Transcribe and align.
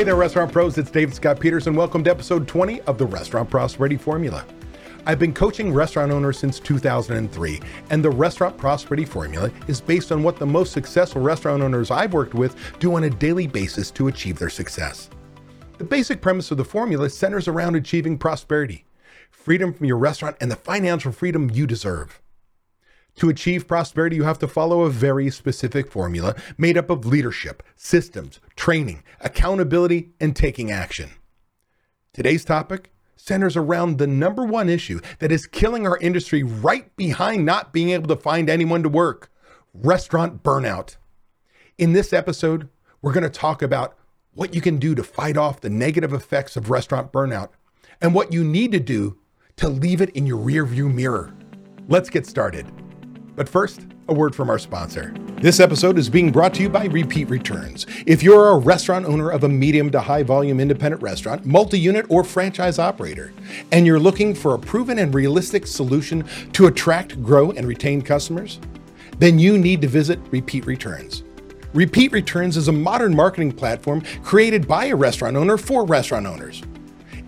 Hey 0.00 0.04
there, 0.04 0.16
restaurant 0.16 0.50
pros. 0.50 0.78
It's 0.78 0.90
David 0.90 1.14
Scott 1.14 1.38
Peterson. 1.38 1.74
welcome 1.74 2.02
to 2.04 2.10
episode 2.10 2.48
20 2.48 2.80
of 2.86 2.96
the 2.96 3.04
Restaurant 3.04 3.50
Prosperity 3.50 3.98
Formula. 3.98 4.46
I've 5.04 5.18
been 5.18 5.34
coaching 5.34 5.74
restaurant 5.74 6.10
owners 6.10 6.38
since 6.38 6.58
2003, 6.58 7.60
and 7.90 8.02
the 8.02 8.08
Restaurant 8.08 8.56
Prosperity 8.56 9.04
Formula 9.04 9.50
is 9.68 9.78
based 9.78 10.10
on 10.10 10.22
what 10.22 10.38
the 10.38 10.46
most 10.46 10.72
successful 10.72 11.20
restaurant 11.20 11.62
owners 11.62 11.90
I've 11.90 12.14
worked 12.14 12.32
with 12.32 12.56
do 12.78 12.94
on 12.94 13.04
a 13.04 13.10
daily 13.10 13.46
basis 13.46 13.90
to 13.90 14.08
achieve 14.08 14.38
their 14.38 14.48
success. 14.48 15.10
The 15.76 15.84
basic 15.84 16.22
premise 16.22 16.50
of 16.50 16.56
the 16.56 16.64
formula 16.64 17.10
centers 17.10 17.46
around 17.46 17.74
achieving 17.74 18.16
prosperity, 18.16 18.86
freedom 19.30 19.74
from 19.74 19.84
your 19.84 19.98
restaurant, 19.98 20.38
and 20.40 20.50
the 20.50 20.56
financial 20.56 21.12
freedom 21.12 21.50
you 21.50 21.66
deserve. 21.66 22.22
To 23.16 23.28
achieve 23.28 23.68
prosperity, 23.68 24.16
you 24.16 24.22
have 24.22 24.38
to 24.38 24.48
follow 24.48 24.82
a 24.82 24.90
very 24.90 25.28
specific 25.28 25.90
formula 25.90 26.34
made 26.56 26.78
up 26.78 26.88
of 26.88 27.04
leadership, 27.04 27.62
systems, 27.76 28.40
training, 28.60 29.02
accountability, 29.22 30.10
and 30.20 30.36
taking 30.36 30.70
action. 30.70 31.08
Today's 32.12 32.44
topic 32.44 32.92
centers 33.16 33.56
around 33.56 33.96
the 33.96 34.06
number 34.06 34.44
one 34.44 34.68
issue 34.68 35.00
that 35.18 35.32
is 35.32 35.46
killing 35.46 35.86
our 35.86 35.96
industry 35.96 36.42
right 36.42 36.94
behind 36.94 37.46
not 37.46 37.72
being 37.72 37.88
able 37.88 38.08
to 38.08 38.16
find 38.20 38.50
anyone 38.50 38.82
to 38.82 38.88
work 38.90 39.32
restaurant 39.72 40.42
burnout. 40.42 40.96
In 41.78 41.94
this 41.94 42.12
episode, 42.12 42.68
we're 43.00 43.14
going 43.14 43.22
to 43.22 43.30
talk 43.30 43.62
about 43.62 43.96
what 44.34 44.54
you 44.54 44.60
can 44.60 44.76
do 44.76 44.94
to 44.94 45.02
fight 45.02 45.38
off 45.38 45.62
the 45.62 45.70
negative 45.70 46.12
effects 46.12 46.54
of 46.54 46.68
restaurant 46.68 47.12
burnout 47.12 47.48
and 48.02 48.12
what 48.12 48.30
you 48.30 48.44
need 48.44 48.72
to 48.72 48.80
do 48.80 49.18
to 49.56 49.70
leave 49.70 50.02
it 50.02 50.10
in 50.10 50.26
your 50.26 50.38
rearview 50.38 50.92
mirror. 50.92 51.32
Let's 51.88 52.10
get 52.10 52.26
started. 52.26 52.70
But 53.36 53.48
first, 53.48 53.86
a 54.10 54.14
word 54.14 54.34
from 54.34 54.50
our 54.50 54.58
sponsor. 54.58 55.14
This 55.40 55.60
episode 55.60 55.96
is 55.96 56.10
being 56.10 56.32
brought 56.32 56.52
to 56.54 56.62
you 56.62 56.68
by 56.68 56.86
Repeat 56.86 57.30
Returns. 57.30 57.86
If 58.06 58.24
you're 58.24 58.48
a 58.48 58.58
restaurant 58.58 59.06
owner 59.06 59.30
of 59.30 59.44
a 59.44 59.48
medium 59.48 59.88
to 59.92 60.00
high 60.00 60.24
volume 60.24 60.58
independent 60.58 61.00
restaurant, 61.00 61.46
multi 61.46 61.78
unit, 61.78 62.06
or 62.08 62.24
franchise 62.24 62.80
operator, 62.80 63.32
and 63.70 63.86
you're 63.86 64.00
looking 64.00 64.34
for 64.34 64.54
a 64.54 64.58
proven 64.58 64.98
and 64.98 65.14
realistic 65.14 65.64
solution 65.64 66.24
to 66.52 66.66
attract, 66.66 67.22
grow, 67.22 67.52
and 67.52 67.68
retain 67.68 68.02
customers, 68.02 68.58
then 69.18 69.38
you 69.38 69.56
need 69.56 69.80
to 69.80 69.88
visit 69.88 70.18
Repeat 70.32 70.66
Returns. 70.66 71.22
Repeat 71.72 72.10
Returns 72.10 72.56
is 72.56 72.66
a 72.66 72.72
modern 72.72 73.14
marketing 73.14 73.52
platform 73.52 74.02
created 74.24 74.66
by 74.66 74.86
a 74.86 74.96
restaurant 74.96 75.36
owner 75.36 75.56
for 75.56 75.86
restaurant 75.86 76.26
owners. 76.26 76.62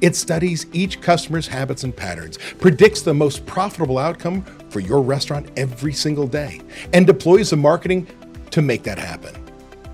It 0.03 0.17
studies 0.17 0.67
each 0.73 1.01
customer's 1.01 1.47
habits 1.47 1.85
and 1.85 1.97
patterns, 1.97 2.37
predicts 2.59 3.03
the 3.03 3.15
most 3.15 3.47
profitable 3.47 3.99
outcome 3.99 4.43
for 4.69 4.81
your 4.81 5.01
restaurant 5.01 5.49
every 5.57 5.93
single 5.93 6.27
day, 6.27 6.61
and 6.93 7.07
deploys 7.07 7.51
the 7.51 7.57
marketing 7.57 8.09
to 8.51 8.63
make 8.63 8.83
that 8.83 8.99
happen. 8.99 9.33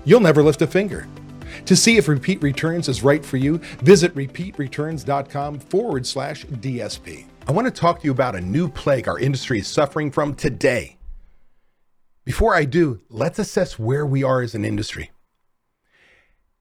You'll 0.05 0.19
never 0.19 0.41
lift 0.41 0.63
a 0.63 0.67
finger. 0.67 1.07
To 1.65 1.75
see 1.75 1.97
if 1.97 2.07
Repeat 2.07 2.41
Returns 2.41 2.89
is 2.89 3.03
right 3.03 3.23
for 3.23 3.37
you, 3.37 3.59
visit 3.83 4.15
repeatreturns.com 4.15 5.59
forward 5.59 6.07
slash 6.07 6.43
DSP. 6.45 7.25
I 7.47 7.51
want 7.51 7.67
to 7.67 7.71
talk 7.71 7.99
to 7.99 8.05
you 8.05 8.11
about 8.11 8.35
a 8.35 8.41
new 8.41 8.67
plague 8.67 9.07
our 9.07 9.19
industry 9.19 9.59
is 9.59 9.67
suffering 9.67 10.09
from 10.09 10.33
today. 10.33 10.97
Before 12.25 12.55
I 12.55 12.65
do, 12.65 13.01
let's 13.09 13.37
assess 13.37 13.77
where 13.77 14.07
we 14.07 14.23
are 14.23 14.41
as 14.41 14.55
an 14.55 14.65
industry. 14.65 15.11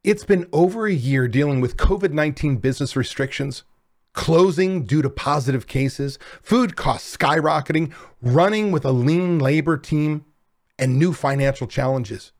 It's 0.04 0.24
been 0.24 0.46
over 0.52 0.86
a 0.86 0.92
year 0.92 1.26
dealing 1.26 1.60
with 1.60 1.76
COVID 1.76 2.12
19 2.12 2.58
business 2.58 2.94
restrictions, 2.94 3.64
closing 4.12 4.84
due 4.84 5.02
to 5.02 5.10
positive 5.10 5.66
cases, 5.66 6.20
food 6.40 6.76
costs 6.76 7.16
skyrocketing, 7.16 7.92
running 8.22 8.70
with 8.70 8.84
a 8.84 8.92
lean 8.92 9.40
labor 9.40 9.76
team, 9.76 10.24
and 10.78 10.98
new 10.98 11.12
financial 11.12 11.66
challenges. 11.66 12.30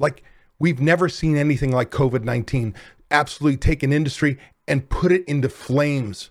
Like, 0.00 0.24
we've 0.58 0.80
never 0.80 1.08
seen 1.08 1.36
anything 1.36 1.70
like 1.70 1.90
COVID 1.90 2.24
19 2.24 2.74
absolutely 3.12 3.58
take 3.58 3.84
an 3.84 3.92
industry 3.92 4.38
and 4.66 4.88
put 4.88 5.12
it 5.12 5.24
into 5.26 5.48
flames. 5.48 6.30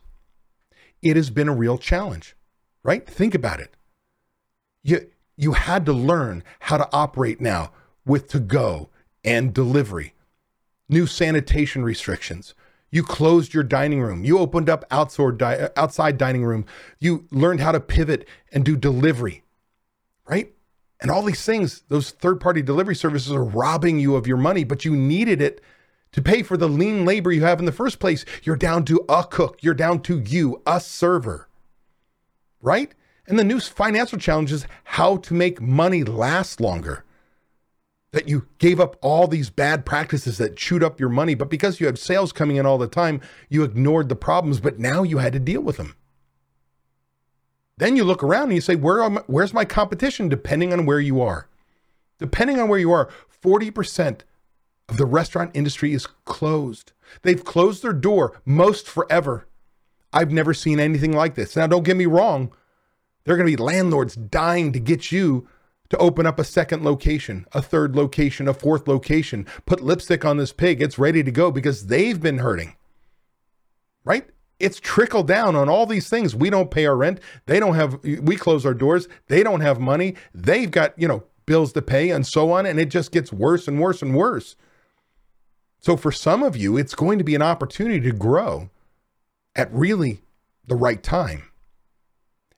It 1.02 1.16
has 1.16 1.30
been 1.30 1.48
a 1.48 1.56
real 1.56 1.78
challenge, 1.78 2.36
right? 2.84 3.08
Think 3.08 3.34
about 3.34 3.62
it. 3.62 3.76
You, 4.84 5.10
you 5.38 5.54
had 5.54 5.86
to 5.86 5.94
learn 5.94 6.44
how 6.60 6.78
to 6.78 6.90
operate 6.92 7.40
now 7.40 7.72
with 8.06 8.28
to 8.30 8.42
go 8.42 8.90
and 9.24 9.54
delivery 9.54 10.14
new 10.90 11.06
sanitation 11.06 11.84
restrictions. 11.84 12.54
You 12.92 13.04
closed 13.04 13.54
your 13.54 13.64
dining 13.64 14.02
room. 14.02 14.26
You 14.26 14.40
opened 14.40 14.70
up 14.70 14.84
outside, 14.90 15.42
outside 15.78 16.18
dining 16.18 16.44
room. 16.44 16.66
You 17.00 17.28
learned 17.32 17.60
how 17.60 17.72
to 17.72 17.80
pivot 17.80 18.28
and 18.52 18.66
do 18.66 18.76
delivery, 18.76 19.44
right? 20.28 20.54
And 21.00 21.12
all 21.12 21.22
these 21.22 21.46
things, 21.46 21.84
those 21.88 22.10
third 22.10 22.42
party 22.42 22.62
delivery 22.62 22.96
services 22.96 23.32
are 23.32 23.44
robbing 23.44 24.00
you 24.00 24.16
of 24.16 24.28
your 24.28 24.38
money, 24.38 24.64
but 24.64 24.84
you 24.84 24.96
needed 24.96 25.42
it 25.42 25.62
to 26.12 26.22
pay 26.22 26.42
for 26.42 26.58
the 26.58 26.68
lean 26.68 27.06
labor 27.06 27.32
you 27.32 27.44
have 27.44 27.60
in 27.60 27.66
the 27.66 27.72
first 27.72 28.00
place. 28.00 28.26
You're 28.44 28.56
down 28.56 28.84
to 28.86 29.06
a 29.08 29.24
cook, 29.24 29.60
you're 29.62 29.76
down 29.76 30.02
to 30.04 30.20
you, 30.20 30.62
a 30.66 30.82
server, 30.82 31.48
right? 32.62 32.92
And 33.28 33.38
the 33.38 33.44
new 33.44 33.60
financial 33.60 34.18
challenge 34.18 34.52
is 34.52 34.66
how 34.84 35.18
to 35.18 35.34
make 35.36 35.62
money 35.62 36.04
last 36.04 36.60
longer 36.60 37.06
that 38.12 38.28
you 38.28 38.48
gave 38.58 38.80
up 38.80 38.98
all 39.02 39.28
these 39.28 39.50
bad 39.50 39.86
practices 39.86 40.38
that 40.38 40.56
chewed 40.56 40.84
up 40.84 41.00
your 41.00 41.10
money, 41.10 41.36
but 41.36 41.50
because 41.50 41.80
you 41.80 41.86
had 41.86 42.00
sales 42.00 42.32
coming 42.32 42.58
in 42.58 42.66
all 42.66 42.78
the 42.78 42.88
time, 42.88 43.22
you 43.50 43.64
ignored 43.64 44.10
the 44.10 44.16
problems, 44.16 44.60
but 44.60 44.80
now 44.80 45.04
you 45.04 45.20
had 45.20 45.34
to 45.34 45.40
deal 45.40 45.62
with 45.62 45.78
them. 45.78 45.96
Then 47.78 47.96
you 47.96 48.04
look 48.04 48.24
around 48.24 48.46
and 48.46 48.56
you 48.56 48.62
say, 48.62 48.76
Where 48.76 49.02
am, 49.04 49.18
where's 49.28 49.54
my 49.54 49.64
competition? 49.64 50.28
Depending 50.28 50.74
on 50.74 50.86
where 50.86 51.00
you 51.00 51.22
are. 51.22 51.48
Depending 52.18 52.60
on 52.60 52.68
where 52.68 52.80
you 52.80 52.92
are, 52.92 53.10
40% 53.42 54.22
of 54.90 54.98
the 54.98 55.06
restaurant 55.06 55.52
industry 55.54 55.94
is 55.94 56.08
closed. 56.26 56.92
They've 57.22 57.44
closed 57.44 57.82
their 57.82 57.94
door, 57.94 58.42
most 58.44 58.88
forever. 58.88 59.48
I've 60.12 60.32
never 60.32 60.54
seen 60.54 60.80
anything 60.80 61.14
like 61.14 61.36
this. 61.36 61.56
Now, 61.56 61.68
don't 61.68 61.84
get 61.84 61.96
me 61.96 62.06
wrong, 62.06 62.52
there 63.24 63.36
are 63.36 63.38
going 63.38 63.50
to 63.50 63.56
be 63.56 63.64
landlords 63.64 64.16
dying 64.16 64.74
to 64.74 64.80
get 64.80 65.12
you 65.12 65.48
to 65.90 65.98
open 65.98 66.26
up 66.26 66.40
a 66.40 66.44
second 66.44 66.84
location, 66.84 67.46
a 67.52 67.62
third 67.62 67.96
location, 67.96 68.48
a 68.48 68.54
fourth 68.54 68.88
location, 68.88 69.46
put 69.66 69.82
lipstick 69.82 70.24
on 70.24 70.38
this 70.38 70.54
pig. 70.54 70.82
It's 70.82 71.00
ready 71.00 71.24
to 71.24 71.32
go 71.32 71.52
because 71.52 71.88
they've 71.88 72.22
been 72.22 72.40
hurting. 72.40 72.76
Right? 74.04 74.30
It's 74.60 74.80
trickled 74.80 75.28
down 75.28 75.56
on 75.56 75.70
all 75.70 75.86
these 75.86 76.10
things. 76.10 76.36
We 76.36 76.50
don't 76.50 76.72
pay 76.72 76.86
our 76.86 76.96
rent. 76.96 77.20
They 77.46 77.60
don't 77.60 77.76
have, 77.76 78.04
we 78.04 78.36
close 78.36 78.66
our 78.66 78.74
doors. 78.74 79.08
They 79.28 79.42
don't 79.42 79.62
have 79.62 79.80
money. 79.80 80.16
They've 80.34 80.70
got, 80.70 81.00
you 81.00 81.08
know, 81.08 81.24
bills 81.46 81.74
to 81.74 81.82
pay 81.82 82.10
and 82.10 82.28
so 82.28 82.52
on. 82.52 82.66
And 82.66 82.80
it 82.80 82.90
just 82.90 83.12
gets 83.12 83.32
worse 83.32 83.68
and 83.68 83.80
worse 83.80 84.02
and 84.02 84.16
worse. 84.16 84.56
So 85.80 85.96
for 85.96 86.12
some 86.12 86.44
of 86.44 86.58
you, 86.58 86.78
it's 86.78 86.94
going 86.94 87.18
to 87.20 87.24
be 87.24 87.36
an 87.36 87.42
opportunity 87.42 88.02
to 88.02 88.12
grow 88.12 88.70
at 89.56 89.74
really 89.74 90.22
the 90.68 90.76
right 90.76 91.02
time. 91.02 91.44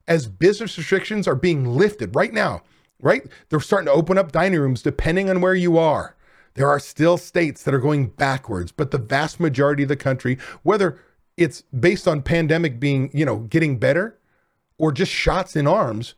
As 0.08 0.28
business 0.28 0.78
restrictions 0.78 1.28
are 1.28 1.36
being 1.36 1.66
lifted 1.66 2.16
right 2.16 2.34
now, 2.34 2.64
right? 3.01 3.23
They're 3.50 3.59
starting 3.59 3.88
to 3.88 3.91
open 3.91 4.17
up 4.17 4.31
dining 4.31 4.59
rooms 4.59 4.81
depending 4.81 5.29
on 5.29 5.41
where 5.41 5.56
you 5.56 5.78
are. 5.78 6.16
There 6.53 6.69
are 6.69 6.79
still 6.79 7.17
states 7.17 7.63
that 7.63 7.73
are 7.73 7.79
going 7.79 8.07
backwards, 8.07 8.72
but 8.72 8.91
the 8.91 8.97
vast 8.97 9.39
majority 9.39 9.84
of 9.84 9.89
the 9.89 9.95
country, 9.95 10.38
whether 10.63 11.00
it's 11.38 11.61
based 11.61 12.07
on 12.07 12.22
pandemic 12.22 12.79
being, 12.79 13.09
you 13.13 13.25
know, 13.25 13.40
getting 13.40 13.78
better 13.78 14.17
or 14.78 14.91
just 14.91 15.11
shots 15.11 15.56
in 15.56 15.67
arms, 15.67 16.16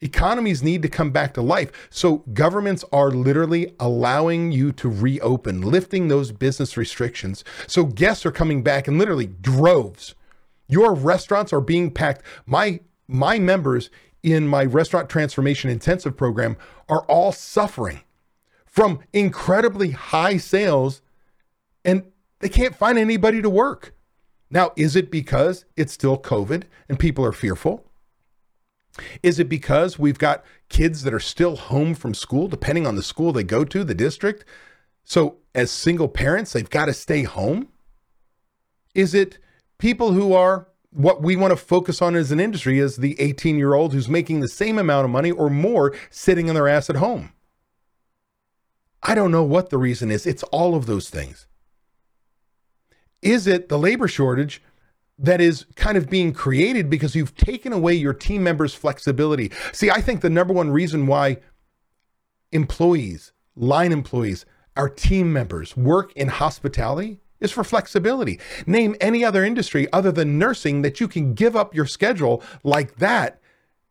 economies 0.00 0.62
need 0.62 0.82
to 0.82 0.88
come 0.88 1.10
back 1.10 1.32
to 1.34 1.42
life. 1.42 1.88
So 1.90 2.18
governments 2.34 2.84
are 2.92 3.10
literally 3.10 3.74
allowing 3.80 4.52
you 4.52 4.70
to 4.72 4.88
reopen, 4.88 5.62
lifting 5.62 6.08
those 6.08 6.30
business 6.30 6.76
restrictions. 6.76 7.42
So 7.66 7.84
guests 7.84 8.26
are 8.26 8.32
coming 8.32 8.62
back 8.62 8.86
in 8.86 8.98
literally 8.98 9.26
droves. 9.26 10.14
Your 10.68 10.94
restaurants 10.94 11.52
are 11.52 11.60
being 11.60 11.90
packed. 11.90 12.22
My 12.46 12.80
my 13.06 13.38
members 13.38 13.90
in 14.24 14.48
my 14.48 14.64
restaurant 14.64 15.10
transformation 15.10 15.68
intensive 15.70 16.16
program 16.16 16.56
are 16.88 17.02
all 17.02 17.30
suffering 17.30 18.00
from 18.64 19.00
incredibly 19.12 19.90
high 19.90 20.38
sales 20.38 21.02
and 21.84 22.10
they 22.40 22.48
can't 22.48 22.74
find 22.74 22.98
anybody 22.98 23.42
to 23.42 23.50
work. 23.50 23.94
Now, 24.50 24.72
is 24.76 24.96
it 24.96 25.10
because 25.10 25.66
it's 25.76 25.92
still 25.92 26.16
COVID 26.16 26.64
and 26.88 26.98
people 26.98 27.24
are 27.24 27.32
fearful? 27.32 27.84
Is 29.22 29.38
it 29.38 29.48
because 29.48 29.98
we've 29.98 30.18
got 30.18 30.42
kids 30.70 31.02
that 31.02 31.12
are 31.12 31.20
still 31.20 31.56
home 31.56 31.94
from 31.94 32.14
school, 32.14 32.48
depending 32.48 32.86
on 32.86 32.96
the 32.96 33.02
school 33.02 33.32
they 33.32 33.44
go 33.44 33.64
to, 33.64 33.84
the 33.84 33.94
district? 33.94 34.44
So, 35.04 35.36
as 35.54 35.70
single 35.70 36.08
parents, 36.08 36.52
they've 36.52 36.70
got 36.70 36.86
to 36.86 36.94
stay 36.94 37.24
home? 37.24 37.68
Is 38.94 39.14
it 39.14 39.38
people 39.78 40.12
who 40.12 40.32
are 40.32 40.68
what 40.94 41.20
we 41.22 41.34
want 41.34 41.50
to 41.50 41.56
focus 41.56 42.00
on 42.00 42.14
as 42.14 42.30
an 42.30 42.38
industry 42.38 42.78
is 42.78 42.96
the 42.96 43.20
18 43.20 43.58
year 43.58 43.74
old 43.74 43.92
who's 43.92 44.08
making 44.08 44.40
the 44.40 44.48
same 44.48 44.78
amount 44.78 45.04
of 45.04 45.10
money 45.10 45.30
or 45.30 45.50
more 45.50 45.94
sitting 46.08 46.46
in 46.46 46.54
their 46.54 46.68
ass 46.68 46.88
at 46.88 46.96
home. 46.96 47.32
I 49.02 49.14
don't 49.14 49.32
know 49.32 49.42
what 49.42 49.70
the 49.70 49.76
reason 49.78 50.10
is. 50.10 50.24
It's 50.24 50.44
all 50.44 50.74
of 50.74 50.86
those 50.86 51.10
things. 51.10 51.46
Is 53.20 53.46
it 53.46 53.68
the 53.68 53.78
labor 53.78 54.08
shortage 54.08 54.62
that 55.18 55.40
is 55.40 55.66
kind 55.76 55.98
of 55.98 56.08
being 56.08 56.32
created 56.32 56.88
because 56.88 57.14
you've 57.14 57.36
taken 57.36 57.72
away 57.72 57.94
your 57.94 58.14
team 58.14 58.42
members' 58.42 58.74
flexibility? 58.74 59.50
See, 59.72 59.90
I 59.90 60.00
think 60.00 60.20
the 60.20 60.30
number 60.30 60.54
one 60.54 60.70
reason 60.70 61.06
why 61.06 61.38
employees, 62.52 63.32
line 63.56 63.92
employees, 63.92 64.46
our 64.76 64.88
team 64.88 65.32
members 65.32 65.76
work 65.76 66.12
in 66.14 66.28
hospitality 66.28 67.20
is 67.44 67.52
for 67.52 67.62
flexibility. 67.62 68.40
Name 68.66 68.96
any 69.00 69.24
other 69.24 69.44
industry 69.44 69.86
other 69.92 70.10
than 70.10 70.38
nursing 70.38 70.82
that 70.82 71.00
you 71.00 71.06
can 71.06 71.34
give 71.34 71.54
up 71.54 71.74
your 71.74 71.86
schedule 71.86 72.42
like 72.64 72.96
that 72.96 73.40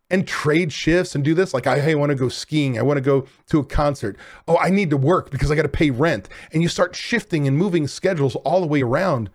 and 0.09 0.27
trade 0.27 0.73
shifts 0.73 1.15
and 1.15 1.23
do 1.23 1.33
this. 1.33 1.53
Like, 1.53 1.65
I, 1.65 1.79
hey, 1.79 1.91
I 1.91 1.95
want 1.95 2.09
to 2.09 2.15
go 2.15 2.29
skiing. 2.29 2.77
I 2.77 2.81
want 2.81 2.97
to 2.97 3.01
go 3.01 3.25
to 3.47 3.59
a 3.59 3.65
concert. 3.65 4.17
Oh, 4.47 4.57
I 4.57 4.69
need 4.69 4.89
to 4.89 4.97
work 4.97 5.31
because 5.31 5.50
I 5.50 5.55
got 5.55 5.63
to 5.63 5.69
pay 5.69 5.89
rent. 5.89 6.29
And 6.51 6.61
you 6.61 6.69
start 6.69 6.95
shifting 6.95 7.47
and 7.47 7.57
moving 7.57 7.88
schedules 7.88 8.35
all 8.38 8.61
the 8.61 8.67
way 8.67 8.81
around 8.81 9.29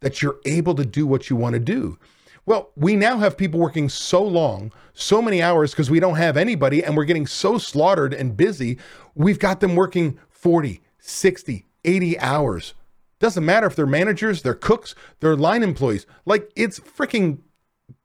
that 0.00 0.22
you're 0.22 0.38
able 0.44 0.74
to 0.74 0.84
do 0.84 1.06
what 1.06 1.30
you 1.30 1.36
want 1.36 1.54
to 1.54 1.60
do. 1.60 1.98
Well, 2.46 2.70
we 2.74 2.96
now 2.96 3.18
have 3.18 3.36
people 3.36 3.60
working 3.60 3.88
so 3.88 4.22
long, 4.22 4.72
so 4.92 5.20
many 5.20 5.42
hours 5.42 5.72
because 5.72 5.90
we 5.90 6.00
don't 6.00 6.16
have 6.16 6.36
anybody 6.36 6.82
and 6.82 6.96
we're 6.96 7.04
getting 7.04 7.26
so 7.26 7.58
slaughtered 7.58 8.14
and 8.14 8.36
busy. 8.36 8.78
We've 9.14 9.38
got 9.38 9.60
them 9.60 9.76
working 9.76 10.18
40, 10.30 10.80
60, 10.98 11.66
80 11.84 12.18
hours. 12.18 12.74
Doesn't 13.20 13.44
matter 13.44 13.66
if 13.66 13.76
they're 13.76 13.86
managers, 13.86 14.42
they're 14.42 14.54
cooks, 14.54 14.94
they're 15.20 15.36
line 15.36 15.62
employees. 15.62 16.06
Like 16.24 16.50
it's 16.56 16.80
freaking 16.80 17.38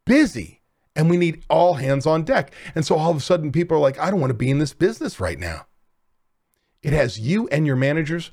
busy 0.05 0.61
and 0.95 1.09
we 1.09 1.17
need 1.17 1.43
all 1.49 1.75
hands 1.75 2.05
on 2.05 2.23
deck. 2.23 2.53
And 2.75 2.85
so 2.85 2.95
all 2.95 3.11
of 3.11 3.17
a 3.17 3.21
sudden 3.21 3.51
people 3.51 3.77
are 3.77 3.81
like, 3.81 3.97
I 3.99 4.11
don't 4.11 4.19
want 4.19 4.31
to 4.31 4.35
be 4.35 4.49
in 4.49 4.59
this 4.59 4.73
business 4.73 5.19
right 5.19 5.39
now. 5.39 5.65
It 6.83 6.93
has 6.93 7.19
you 7.19 7.47
and 7.47 7.65
your 7.65 7.75
managers 7.75 8.31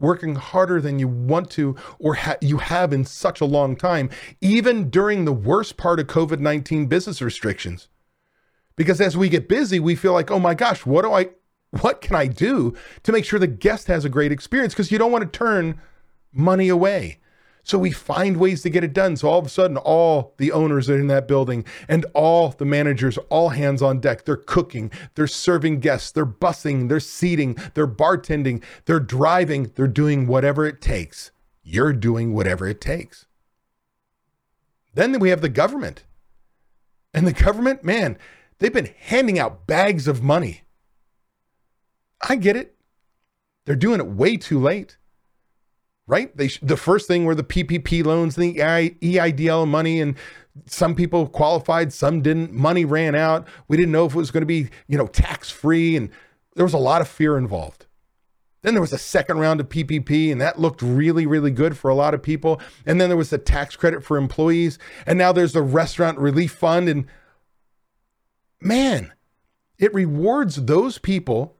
working 0.00 0.34
harder 0.34 0.80
than 0.80 0.98
you 0.98 1.06
want 1.06 1.48
to 1.52 1.76
or 1.98 2.14
ha- 2.14 2.36
you 2.40 2.58
have 2.58 2.92
in 2.92 3.04
such 3.04 3.40
a 3.40 3.46
long 3.46 3.76
time, 3.76 4.10
even 4.40 4.90
during 4.90 5.24
the 5.24 5.32
worst 5.32 5.76
part 5.76 6.00
of 6.00 6.08
COVID 6.08 6.40
19 6.40 6.86
business 6.86 7.22
restrictions. 7.22 7.88
Because 8.76 9.00
as 9.00 9.16
we 9.16 9.28
get 9.28 9.48
busy, 9.48 9.78
we 9.78 9.94
feel 9.94 10.12
like, 10.12 10.30
oh 10.30 10.40
my 10.40 10.54
gosh, 10.54 10.84
what 10.84 11.02
do 11.02 11.12
I, 11.12 11.30
what 11.80 12.00
can 12.00 12.14
I 12.14 12.26
do 12.26 12.74
to 13.02 13.12
make 13.12 13.24
sure 13.24 13.38
the 13.38 13.46
guest 13.46 13.86
has 13.86 14.04
a 14.04 14.10
great 14.10 14.32
experience? 14.32 14.74
Because 14.74 14.92
you 14.92 14.98
don't 14.98 15.12
want 15.12 15.30
to 15.30 15.38
turn 15.38 15.80
money 16.32 16.68
away. 16.68 17.18
So 17.64 17.78
we 17.78 17.92
find 17.92 18.38
ways 18.38 18.62
to 18.62 18.70
get 18.70 18.82
it 18.82 18.92
done. 18.92 19.16
So 19.16 19.28
all 19.28 19.38
of 19.38 19.46
a 19.46 19.48
sudden, 19.48 19.76
all 19.76 20.34
the 20.36 20.50
owners 20.50 20.90
are 20.90 20.98
in 20.98 21.06
that 21.06 21.28
building 21.28 21.64
and 21.88 22.04
all 22.12 22.50
the 22.50 22.64
managers, 22.64 23.18
all 23.30 23.50
hands 23.50 23.80
on 23.80 24.00
deck. 24.00 24.24
They're 24.24 24.36
cooking, 24.36 24.90
they're 25.14 25.28
serving 25.28 25.80
guests, 25.80 26.10
they're 26.10 26.26
bussing, 26.26 26.88
they're 26.88 27.00
seating, 27.00 27.56
they're 27.74 27.86
bartending, 27.86 28.62
they're 28.86 29.00
driving, 29.00 29.70
they're 29.76 29.86
doing 29.86 30.26
whatever 30.26 30.66
it 30.66 30.80
takes. 30.80 31.30
You're 31.62 31.92
doing 31.92 32.34
whatever 32.34 32.66
it 32.66 32.80
takes. 32.80 33.26
Then 34.94 35.18
we 35.20 35.30
have 35.30 35.40
the 35.40 35.48
government. 35.48 36.04
And 37.14 37.26
the 37.26 37.32
government, 37.32 37.84
man, 37.84 38.18
they've 38.58 38.72
been 38.72 38.92
handing 38.98 39.38
out 39.38 39.66
bags 39.66 40.08
of 40.08 40.22
money. 40.22 40.61
I 42.22 42.36
get 42.36 42.56
it. 42.56 42.76
They're 43.64 43.76
doing 43.76 44.00
it 44.00 44.06
way 44.06 44.36
too 44.36 44.58
late 44.58 44.96
right? 46.06 46.36
They 46.36 46.48
the 46.60 46.76
first 46.76 47.06
thing 47.06 47.24
were 47.24 47.34
the 47.34 47.44
PPP 47.44 48.04
loans, 48.04 48.36
the 48.36 48.54
EIDL 48.54 49.66
money, 49.66 50.00
and 50.00 50.16
some 50.66 50.94
people 50.94 51.26
qualified, 51.26 51.92
some 51.92 52.20
didn't. 52.22 52.52
Money 52.52 52.84
ran 52.84 53.14
out. 53.14 53.46
We 53.68 53.76
didn't 53.76 53.92
know 53.92 54.04
if 54.04 54.14
it 54.14 54.18
was 54.18 54.30
going 54.30 54.42
to 54.42 54.46
be, 54.46 54.68
you 54.88 54.98
know, 54.98 55.06
tax 55.06 55.50
free, 55.50 55.96
and 55.96 56.10
there 56.54 56.64
was 56.64 56.74
a 56.74 56.78
lot 56.78 57.00
of 57.00 57.08
fear 57.08 57.38
involved. 57.38 57.86
Then 58.62 58.74
there 58.74 58.80
was 58.80 58.92
a 58.92 58.98
second 58.98 59.38
round 59.38 59.60
of 59.60 59.68
PPP, 59.68 60.30
and 60.30 60.40
that 60.40 60.60
looked 60.60 60.82
really, 60.82 61.26
really 61.26 61.50
good 61.50 61.76
for 61.76 61.88
a 61.88 61.94
lot 61.94 62.14
of 62.14 62.22
people. 62.22 62.60
And 62.86 63.00
then 63.00 63.08
there 63.08 63.16
was 63.16 63.30
the 63.30 63.38
tax 63.38 63.74
credit 63.74 64.04
for 64.04 64.16
employees, 64.16 64.78
and 65.06 65.18
now 65.18 65.32
there's 65.32 65.52
the 65.52 65.62
restaurant 65.62 66.18
relief 66.18 66.52
fund. 66.52 66.88
And 66.88 67.06
man, 68.60 69.12
it 69.78 69.92
rewards 69.94 70.56
those 70.56 70.98
people 70.98 71.56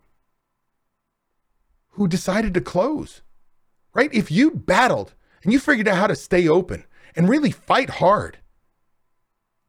who 1.92 2.08
decided 2.08 2.54
to 2.54 2.60
close 2.60 3.22
right? 3.94 4.12
If 4.12 4.30
you 4.30 4.50
battled 4.50 5.14
and 5.42 5.52
you 5.52 5.58
figured 5.58 5.88
out 5.88 5.96
how 5.96 6.06
to 6.06 6.16
stay 6.16 6.48
open 6.48 6.84
and 7.14 7.28
really 7.28 7.50
fight 7.50 7.90
hard, 7.90 8.38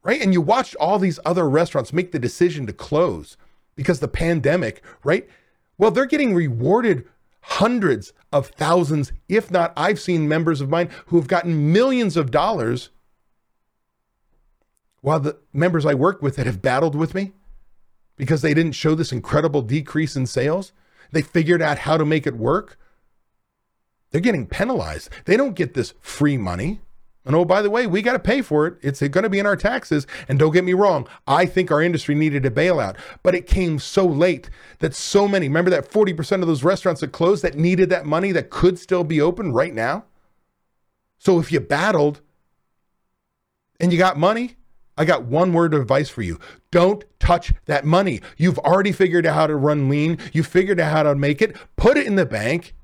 right? 0.02 0.22
And 0.22 0.34
you 0.34 0.42
watched 0.42 0.76
all 0.76 1.00
these 1.00 1.20
other 1.26 1.50
restaurants 1.50 1.94
make 1.94 2.12
the 2.12 2.20
decision 2.20 2.66
to 2.68 2.74
close 2.74 3.38
because 3.76 4.00
the 4.00 4.08
pandemic, 4.08 4.82
right? 5.04 5.28
Well, 5.78 5.92
they're 5.92 6.06
getting 6.06 6.34
rewarded 6.34 7.06
hundreds 7.42 8.14
of 8.32 8.48
thousands, 8.48 9.12
if 9.28 9.52
not, 9.52 9.74
I've 9.76 10.00
seen 10.00 10.28
members 10.28 10.62
of 10.62 10.70
mine 10.70 10.90
who 11.08 11.18
have 11.18 11.28
gotten 11.28 11.74
millions 11.74 12.16
of 12.16 12.32
dollars 12.32 12.90
while 15.02 15.20
the 15.20 15.38
members 15.52 15.86
I 15.86 15.94
work 15.94 16.22
with 16.22 16.38
that 16.38 16.46
have 16.46 16.62
battled 16.62 16.96
with 16.96 17.14
me 17.14 17.34
because 18.16 18.42
they 18.42 18.54
didn't 18.54 18.72
show 18.74 18.96
this 18.96 19.12
incredible 19.12 19.62
decrease 19.62 20.16
in 20.16 20.26
sales. 20.26 20.72
They 21.14 21.22
figured 21.22 21.62
out 21.62 21.80
how 21.80 21.98
to 21.98 22.06
make 22.06 22.28
it 22.28 22.36
work. 22.36 22.78
They're 24.12 24.22
getting 24.22 24.48
penalized. 24.48 25.10
They 25.26 25.38
don't 25.38 25.56
get 25.56 25.74
this 25.74 25.94
free 26.02 26.38
money. 26.38 26.82
And 27.26 27.36
oh, 27.36 27.46
by 27.46 27.62
the 27.62 27.70
way, 27.70 27.88
we 27.88 28.02
got 28.02 28.14
to 28.14 28.20
pay 28.20 28.42
for 28.42 28.68
it. 28.68 28.76
It's 28.82 29.00
going 29.00 29.24
to 29.24 29.30
be 29.30 29.40
in 29.40 29.46
our 29.46 29.56
taxes. 29.56 30.06
And 30.28 30.38
don't 30.38 30.52
get 30.52 30.66
me 30.66 30.74
wrong, 30.74 31.08
I 31.26 31.46
think 31.46 31.72
our 31.72 31.82
industry 31.82 32.16
needed 32.16 32.46
a 32.46 32.50
bailout, 32.50 32.98
but 33.22 33.34
it 33.34 33.48
came 33.48 33.80
so 33.80 34.06
late 34.06 34.50
that 34.80 34.94
so 34.94 35.28
many, 35.28 35.48
remember 35.48 35.72
that 35.72 35.90
40% 35.90 36.42
of 36.42 36.48
those 36.48 36.64
restaurants 36.64 37.00
that 37.02 37.14
closed 37.14 37.44
that 37.44 37.56
needed 37.56 37.90
that 37.92 38.06
money 38.06 38.34
that 38.34 38.50
could 38.50 38.78
still 38.78 39.06
be 39.06 39.22
open 39.22 39.54
right 39.54 39.74
now? 39.74 40.04
So 41.18 41.40
if 41.40 41.52
you 41.52 41.62
battled 41.62 42.20
and 43.80 43.94
you 43.94 43.98
got 43.98 44.18
money, 44.18 44.58
I 44.98 45.06
got 45.06 45.24
one 45.24 45.54
word 45.54 45.74
of 45.74 45.82
advice 45.82 46.10
for 46.10 46.22
you. 46.22 46.40
Don't 46.70 47.04
touch 47.20 47.52
that 47.66 47.84
money. 47.84 48.22
You've 48.38 48.60
already 48.60 48.92
figured 48.92 49.26
out 49.26 49.36
how 49.36 49.48
to 49.48 49.56
run 49.56 49.90
lean. 49.90 50.20
You 50.34 50.44
figured 50.44 50.80
out 50.80 50.92
how 50.92 51.04
to 51.04 51.16
make 51.16 51.42
it. 51.42 51.56
Put 51.76 51.98
it 51.98 52.06
in 52.06 52.16
the 52.16 52.26
bank 52.26 52.76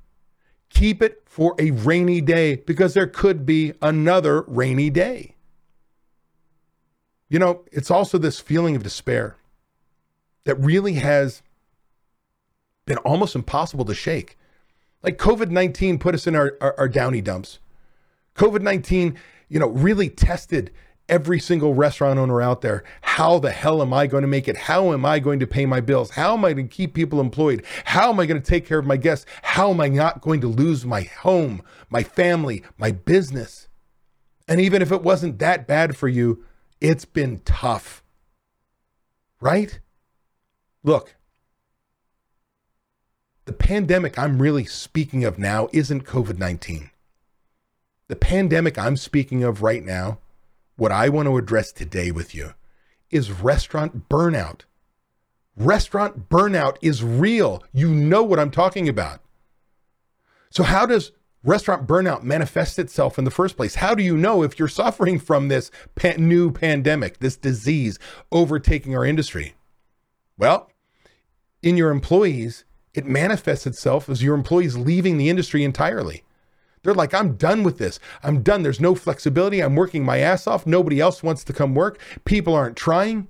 Keep 0.70 1.02
it 1.02 1.22
for 1.26 1.56
a 1.58 1.72
rainy 1.72 2.20
day 2.20 2.56
because 2.56 2.94
there 2.94 3.08
could 3.08 3.44
be 3.44 3.74
another 3.82 4.42
rainy 4.42 4.88
day. 4.88 5.34
You 7.28 7.38
know, 7.38 7.64
it's 7.72 7.90
also 7.90 8.18
this 8.18 8.40
feeling 8.40 8.76
of 8.76 8.82
despair 8.82 9.36
that 10.44 10.54
really 10.56 10.94
has 10.94 11.42
been 12.86 12.98
almost 12.98 13.34
impossible 13.34 13.84
to 13.84 13.94
shake. 13.94 14.38
Like 15.02 15.18
COVID 15.18 15.50
19 15.50 15.98
put 15.98 16.14
us 16.14 16.26
in 16.26 16.36
our, 16.36 16.56
our, 16.60 16.74
our 16.78 16.88
downy 16.88 17.20
dumps. 17.20 17.58
COVID 18.36 18.62
19, 18.62 19.18
you 19.48 19.58
know, 19.58 19.68
really 19.68 20.08
tested 20.08 20.72
every 21.10 21.40
single 21.40 21.74
restaurant 21.74 22.18
owner 22.18 22.40
out 22.40 22.62
there. 22.62 22.84
How 23.02 23.38
the 23.38 23.50
hell 23.50 23.82
am 23.82 23.92
I 23.92 24.06
going 24.06 24.22
to 24.22 24.28
make 24.28 24.48
it? 24.48 24.56
How 24.56 24.92
am 24.92 25.04
I 25.04 25.18
going 25.18 25.40
to 25.40 25.46
pay 25.46 25.66
my 25.66 25.80
bills? 25.80 26.10
How 26.10 26.32
am 26.32 26.44
I 26.44 26.54
going 26.54 26.68
to 26.68 26.74
keep 26.74 26.94
people 26.94 27.20
employed? 27.20 27.64
How 27.84 28.10
am 28.10 28.20
I 28.20 28.26
going 28.26 28.40
to 28.40 28.48
take 28.48 28.64
care 28.64 28.78
of 28.78 28.86
my 28.86 28.96
guests? 28.96 29.26
How 29.42 29.70
am 29.70 29.80
I 29.80 29.88
not 29.88 30.22
going 30.22 30.40
to 30.40 30.46
lose 30.46 30.86
my 30.86 31.02
home, 31.02 31.62
my 31.90 32.02
family, 32.02 32.62
my 32.78 32.92
business? 32.92 33.68
And 34.48 34.60
even 34.60 34.80
if 34.80 34.90
it 34.90 35.02
wasn't 35.02 35.40
that 35.40 35.66
bad 35.66 35.96
for 35.96 36.08
you, 36.08 36.44
it's 36.80 37.04
been 37.04 37.40
tough. 37.44 38.02
Right? 39.40 39.80
Look, 40.82 41.16
the 43.44 43.52
pandemic 43.52 44.18
I'm 44.18 44.40
really 44.40 44.64
speaking 44.64 45.24
of 45.24 45.38
now 45.38 45.68
isn't 45.72 46.04
COVID 46.04 46.38
19. 46.38 46.90
The 48.08 48.16
pandemic 48.16 48.78
I'm 48.78 48.96
speaking 48.96 49.44
of 49.44 49.62
right 49.62 49.84
now 49.84 50.18
what 50.80 50.90
I 50.90 51.10
want 51.10 51.26
to 51.26 51.36
address 51.36 51.72
today 51.72 52.10
with 52.10 52.34
you 52.34 52.54
is 53.10 53.30
restaurant 53.30 54.08
burnout. 54.08 54.62
Restaurant 55.54 56.30
burnout 56.30 56.78
is 56.80 57.04
real. 57.04 57.62
You 57.72 57.88
know 57.88 58.22
what 58.22 58.38
I'm 58.38 58.50
talking 58.50 58.88
about. 58.88 59.20
So, 60.48 60.62
how 60.62 60.86
does 60.86 61.12
restaurant 61.44 61.86
burnout 61.86 62.22
manifest 62.22 62.78
itself 62.78 63.18
in 63.18 63.24
the 63.24 63.30
first 63.30 63.58
place? 63.58 63.74
How 63.74 63.94
do 63.94 64.02
you 64.02 64.16
know 64.16 64.42
if 64.42 64.58
you're 64.58 64.68
suffering 64.68 65.18
from 65.18 65.48
this 65.48 65.70
pa- 65.96 66.14
new 66.16 66.50
pandemic, 66.50 67.18
this 67.18 67.36
disease 67.36 67.98
overtaking 68.32 68.96
our 68.96 69.04
industry? 69.04 69.54
Well, 70.38 70.70
in 71.62 71.76
your 71.76 71.90
employees, 71.90 72.64
it 72.94 73.04
manifests 73.04 73.66
itself 73.66 74.08
as 74.08 74.22
your 74.22 74.34
employees 74.34 74.78
leaving 74.78 75.18
the 75.18 75.28
industry 75.28 75.62
entirely. 75.62 76.24
They're 76.82 76.94
like, 76.94 77.12
I'm 77.12 77.36
done 77.36 77.62
with 77.62 77.78
this. 77.78 78.00
I'm 78.22 78.42
done. 78.42 78.62
There's 78.62 78.80
no 78.80 78.94
flexibility. 78.94 79.60
I'm 79.60 79.76
working 79.76 80.04
my 80.04 80.18
ass 80.18 80.46
off. 80.46 80.66
Nobody 80.66 81.00
else 81.00 81.22
wants 81.22 81.44
to 81.44 81.52
come 81.52 81.74
work. 81.74 82.00
People 82.24 82.54
aren't 82.54 82.76
trying. 82.76 83.28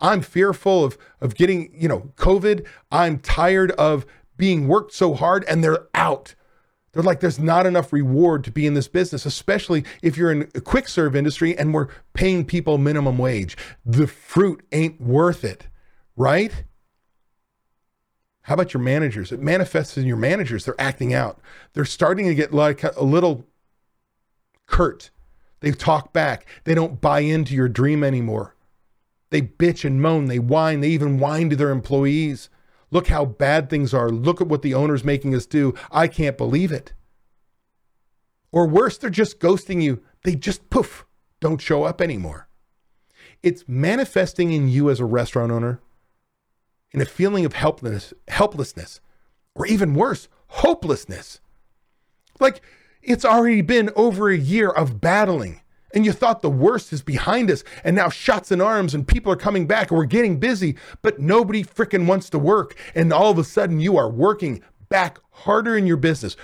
I'm 0.00 0.22
fearful 0.22 0.84
of, 0.84 0.98
of 1.20 1.34
getting, 1.34 1.70
you 1.74 1.88
know, 1.88 2.12
COVID. 2.16 2.66
I'm 2.90 3.18
tired 3.18 3.72
of 3.72 4.06
being 4.36 4.68
worked 4.68 4.94
so 4.94 5.14
hard 5.14 5.44
and 5.44 5.62
they're 5.62 5.88
out. 5.94 6.34
They're 6.92 7.02
like, 7.02 7.20
there's 7.20 7.38
not 7.38 7.66
enough 7.66 7.92
reward 7.92 8.42
to 8.44 8.50
be 8.50 8.66
in 8.66 8.74
this 8.74 8.88
business, 8.88 9.24
especially 9.24 9.84
if 10.02 10.16
you're 10.16 10.32
in 10.32 10.50
a 10.54 10.60
quick 10.60 10.88
serve 10.88 11.14
industry 11.14 11.56
and 11.56 11.72
we're 11.72 11.88
paying 12.14 12.44
people 12.44 12.78
minimum 12.78 13.18
wage. 13.18 13.56
The 13.84 14.06
fruit 14.06 14.64
ain't 14.72 15.00
worth 15.00 15.44
it, 15.44 15.68
right? 16.16 16.64
How 18.42 18.54
about 18.54 18.72
your 18.72 18.82
managers? 18.82 19.32
It 19.32 19.40
manifests 19.40 19.96
in 19.96 20.06
your 20.06 20.16
managers. 20.16 20.64
They're 20.64 20.80
acting 20.80 21.12
out. 21.12 21.40
They're 21.72 21.84
starting 21.84 22.26
to 22.26 22.34
get 22.34 22.54
like 22.54 22.82
a 22.82 23.04
little 23.04 23.46
curt. 24.66 25.10
They 25.60 25.72
talk 25.72 26.12
back. 26.12 26.46
They 26.64 26.74
don't 26.74 27.00
buy 27.00 27.20
into 27.20 27.54
your 27.54 27.68
dream 27.68 28.02
anymore. 28.02 28.56
They 29.30 29.42
bitch 29.42 29.84
and 29.84 30.00
moan. 30.00 30.26
They 30.26 30.38
whine. 30.38 30.80
They 30.80 30.88
even 30.88 31.18
whine 31.18 31.50
to 31.50 31.56
their 31.56 31.70
employees. 31.70 32.48
Look 32.90 33.08
how 33.08 33.24
bad 33.24 33.68
things 33.68 33.94
are. 33.94 34.08
Look 34.08 34.40
at 34.40 34.48
what 34.48 34.62
the 34.62 34.74
owner's 34.74 35.04
making 35.04 35.34
us 35.34 35.46
do. 35.46 35.74
I 35.92 36.08
can't 36.08 36.38
believe 36.38 36.72
it. 36.72 36.92
Or 38.52 38.66
worse, 38.66 38.98
they're 38.98 39.10
just 39.10 39.38
ghosting 39.38 39.82
you. 39.82 40.02
They 40.24 40.34
just 40.34 40.68
poof, 40.70 41.06
don't 41.40 41.60
show 41.60 41.84
up 41.84 42.00
anymore. 42.00 42.48
It's 43.42 43.64
manifesting 43.68 44.52
in 44.52 44.68
you 44.68 44.90
as 44.90 44.98
a 44.98 45.04
restaurant 45.04 45.52
owner 45.52 45.80
in 46.92 47.00
a 47.00 47.06
feeling 47.06 47.44
of 47.44 47.52
helplessness, 47.52 48.12
helplessness, 48.28 49.00
or 49.54 49.66
even 49.66 49.94
worse, 49.94 50.28
hopelessness. 50.48 51.40
Like 52.38 52.60
it's 53.02 53.24
already 53.24 53.62
been 53.62 53.90
over 53.96 54.30
a 54.30 54.36
year 54.36 54.68
of 54.70 55.00
battling, 55.00 55.60
and 55.94 56.04
you 56.04 56.12
thought 56.12 56.42
the 56.42 56.50
worst 56.50 56.92
is 56.92 57.02
behind 57.02 57.50
us, 57.50 57.64
and 57.82 57.96
now 57.96 58.08
shots 58.08 58.52
in 58.52 58.60
arms, 58.60 58.94
and 58.94 59.06
people 59.06 59.32
are 59.32 59.36
coming 59.36 59.66
back, 59.66 59.90
and 59.90 59.98
we're 59.98 60.04
getting 60.04 60.38
busy, 60.38 60.76
but 61.02 61.18
nobody 61.18 61.64
freaking 61.64 62.06
wants 62.06 62.30
to 62.30 62.38
work. 62.38 62.76
And 62.94 63.12
all 63.12 63.30
of 63.30 63.38
a 63.38 63.44
sudden, 63.44 63.80
you 63.80 63.96
are 63.96 64.10
working 64.10 64.62
back 64.88 65.18
harder 65.30 65.76
in 65.76 65.86
your 65.86 65.96
business. 65.96 66.36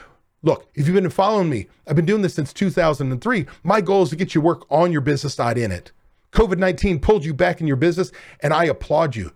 Look, 0.43 0.69
if 0.75 0.87
you've 0.87 0.95
been 0.95 1.11
following 1.11 1.51
me, 1.51 1.67
I've 1.87 1.97
been 1.97 2.07
doing 2.07 2.23
this 2.23 2.35
since 2.35 2.53
2003. 2.53 3.47
My 3.63 3.81
goal 3.81 4.03
is 4.03 4.11
to 4.11 4.17
get 4.17 4.35
you 4.35 4.41
work 4.41 4.65
on 4.71 4.93
your 4.93 5.01
business, 5.01 5.39
not 5.39 5.59
in 5.59 5.73
it. 5.73 5.93
COVID 6.33 6.59
19 6.59 7.01
pulled 7.01 7.25
you 7.25 7.35
back 7.35 7.61
in 7.61 7.67
your 7.67 7.77
business, 7.77 8.13
and 8.41 8.53
I 8.53 8.65
applaud 8.65 9.17
you 9.17 9.33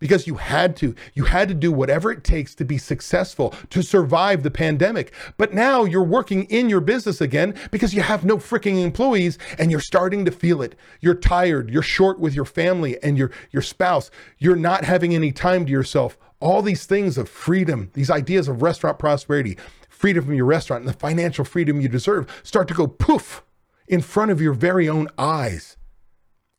because 0.00 0.26
you 0.26 0.34
had 0.34 0.74
to. 0.76 0.96
You 1.14 1.24
had 1.24 1.46
to 1.48 1.54
do 1.54 1.70
whatever 1.70 2.10
it 2.10 2.24
takes 2.24 2.56
to 2.56 2.64
be 2.64 2.78
successful, 2.78 3.54
to 3.68 3.82
survive 3.82 4.42
the 4.42 4.50
pandemic. 4.50 5.12
But 5.36 5.54
now 5.54 5.84
you're 5.84 6.02
working 6.02 6.44
in 6.44 6.68
your 6.68 6.80
business 6.80 7.20
again 7.20 7.54
because 7.70 7.94
you 7.94 8.02
have 8.02 8.24
no 8.24 8.38
freaking 8.38 8.82
employees 8.82 9.38
and 9.58 9.70
you're 9.70 9.78
starting 9.78 10.24
to 10.24 10.32
feel 10.32 10.62
it. 10.62 10.74
You're 11.00 11.14
tired, 11.14 11.70
you're 11.70 11.82
short 11.82 12.18
with 12.18 12.34
your 12.34 12.44
family 12.44 13.00
and 13.04 13.16
your, 13.16 13.30
your 13.52 13.62
spouse, 13.62 14.10
you're 14.38 14.56
not 14.56 14.84
having 14.84 15.14
any 15.14 15.30
time 15.30 15.66
to 15.66 15.70
yourself. 15.70 16.18
All 16.40 16.62
these 16.62 16.86
things 16.86 17.18
of 17.18 17.28
freedom, 17.28 17.90
these 17.92 18.10
ideas 18.10 18.48
of 18.48 18.62
restaurant 18.62 18.98
prosperity, 18.98 19.58
freedom 19.90 20.24
from 20.24 20.34
your 20.34 20.46
restaurant, 20.46 20.80
and 20.80 20.88
the 20.88 20.98
financial 20.98 21.44
freedom 21.44 21.80
you 21.80 21.88
deserve 21.88 22.40
start 22.42 22.66
to 22.68 22.74
go 22.74 22.86
poof 22.86 23.44
in 23.86 24.00
front 24.00 24.30
of 24.30 24.40
your 24.40 24.54
very 24.54 24.88
own 24.88 25.08
eyes. 25.18 25.76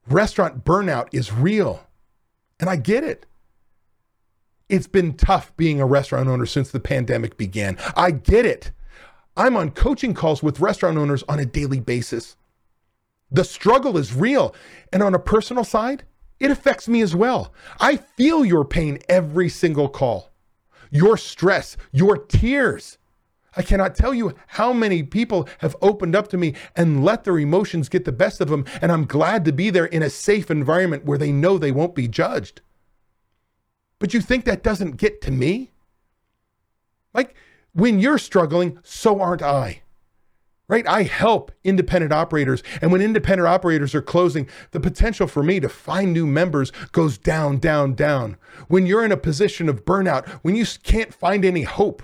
Restaurant 0.07 0.63
burnout 0.63 1.07
is 1.11 1.33
real. 1.33 1.87
And 2.59 2.69
I 2.69 2.75
get 2.75 3.03
it. 3.03 3.25
It's 4.71 4.87
been 4.87 5.15
tough 5.15 5.55
being 5.57 5.81
a 5.81 5.85
restaurant 5.85 6.29
owner 6.29 6.45
since 6.45 6.71
the 6.71 6.79
pandemic 6.79 7.35
began. 7.35 7.77
I 7.93 8.11
get 8.11 8.45
it. 8.45 8.71
I'm 9.35 9.57
on 9.57 9.71
coaching 9.71 10.13
calls 10.13 10.41
with 10.41 10.61
restaurant 10.61 10.97
owners 10.97 11.25
on 11.27 11.39
a 11.39 11.45
daily 11.45 11.81
basis. 11.81 12.37
The 13.29 13.43
struggle 13.43 13.97
is 13.97 14.15
real. 14.15 14.55
And 14.93 15.03
on 15.03 15.13
a 15.13 15.19
personal 15.19 15.65
side, 15.65 16.05
it 16.39 16.51
affects 16.51 16.87
me 16.87 17.01
as 17.01 17.13
well. 17.13 17.53
I 17.81 17.97
feel 17.97 18.45
your 18.45 18.63
pain 18.63 18.99
every 19.09 19.49
single 19.49 19.89
call, 19.89 20.31
your 20.89 21.17
stress, 21.17 21.75
your 21.91 22.15
tears. 22.15 22.97
I 23.57 23.63
cannot 23.63 23.93
tell 23.93 24.13
you 24.13 24.35
how 24.47 24.71
many 24.71 25.03
people 25.03 25.49
have 25.57 25.75
opened 25.81 26.15
up 26.15 26.29
to 26.29 26.37
me 26.37 26.55
and 26.77 27.03
let 27.03 27.25
their 27.25 27.37
emotions 27.37 27.89
get 27.89 28.05
the 28.05 28.13
best 28.13 28.39
of 28.39 28.47
them. 28.47 28.63
And 28.81 28.89
I'm 28.89 29.03
glad 29.03 29.43
to 29.43 29.51
be 29.51 29.69
there 29.69 29.85
in 29.85 30.01
a 30.01 30.09
safe 30.09 30.49
environment 30.49 31.03
where 31.03 31.17
they 31.17 31.33
know 31.33 31.57
they 31.57 31.73
won't 31.73 31.93
be 31.93 32.07
judged. 32.07 32.61
But 34.01 34.15
you 34.15 34.19
think 34.19 34.45
that 34.45 34.63
doesn't 34.63 34.97
get 34.97 35.21
to 35.21 35.31
me? 35.31 35.73
Like 37.13 37.35
when 37.71 37.99
you're 37.99 38.17
struggling, 38.17 38.79
so 38.81 39.21
aren't 39.21 39.43
I. 39.43 39.83
Right? 40.67 40.87
I 40.87 41.03
help 41.03 41.51
independent 41.63 42.11
operators. 42.11 42.63
And 42.81 42.91
when 42.91 43.01
independent 43.01 43.47
operators 43.47 43.93
are 43.93 44.01
closing, 44.01 44.49
the 44.71 44.79
potential 44.79 45.27
for 45.27 45.43
me 45.43 45.59
to 45.59 45.69
find 45.69 46.13
new 46.13 46.25
members 46.25 46.71
goes 46.93 47.19
down, 47.19 47.59
down, 47.59 47.93
down. 47.93 48.37
When 48.69 48.87
you're 48.87 49.05
in 49.05 49.11
a 49.11 49.17
position 49.17 49.69
of 49.69 49.85
burnout, 49.85 50.27
when 50.41 50.55
you 50.55 50.65
can't 50.81 51.13
find 51.13 51.45
any 51.45 51.61
hope, 51.61 52.01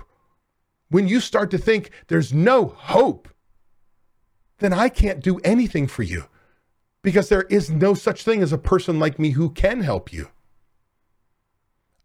when 0.90 1.08
you 1.08 1.18
start 1.18 1.50
to 1.50 1.58
think 1.58 1.90
there's 2.06 2.32
no 2.32 2.66
hope, 2.66 3.28
then 4.58 4.72
I 4.72 4.88
can't 4.88 5.20
do 5.20 5.38
anything 5.42 5.88
for 5.88 6.04
you 6.04 6.26
because 7.02 7.28
there 7.28 7.46
is 7.50 7.70
no 7.70 7.94
such 7.94 8.22
thing 8.22 8.40
as 8.40 8.52
a 8.52 8.58
person 8.58 9.00
like 9.00 9.18
me 9.18 9.30
who 9.30 9.50
can 9.50 9.80
help 9.80 10.12
you. 10.12 10.28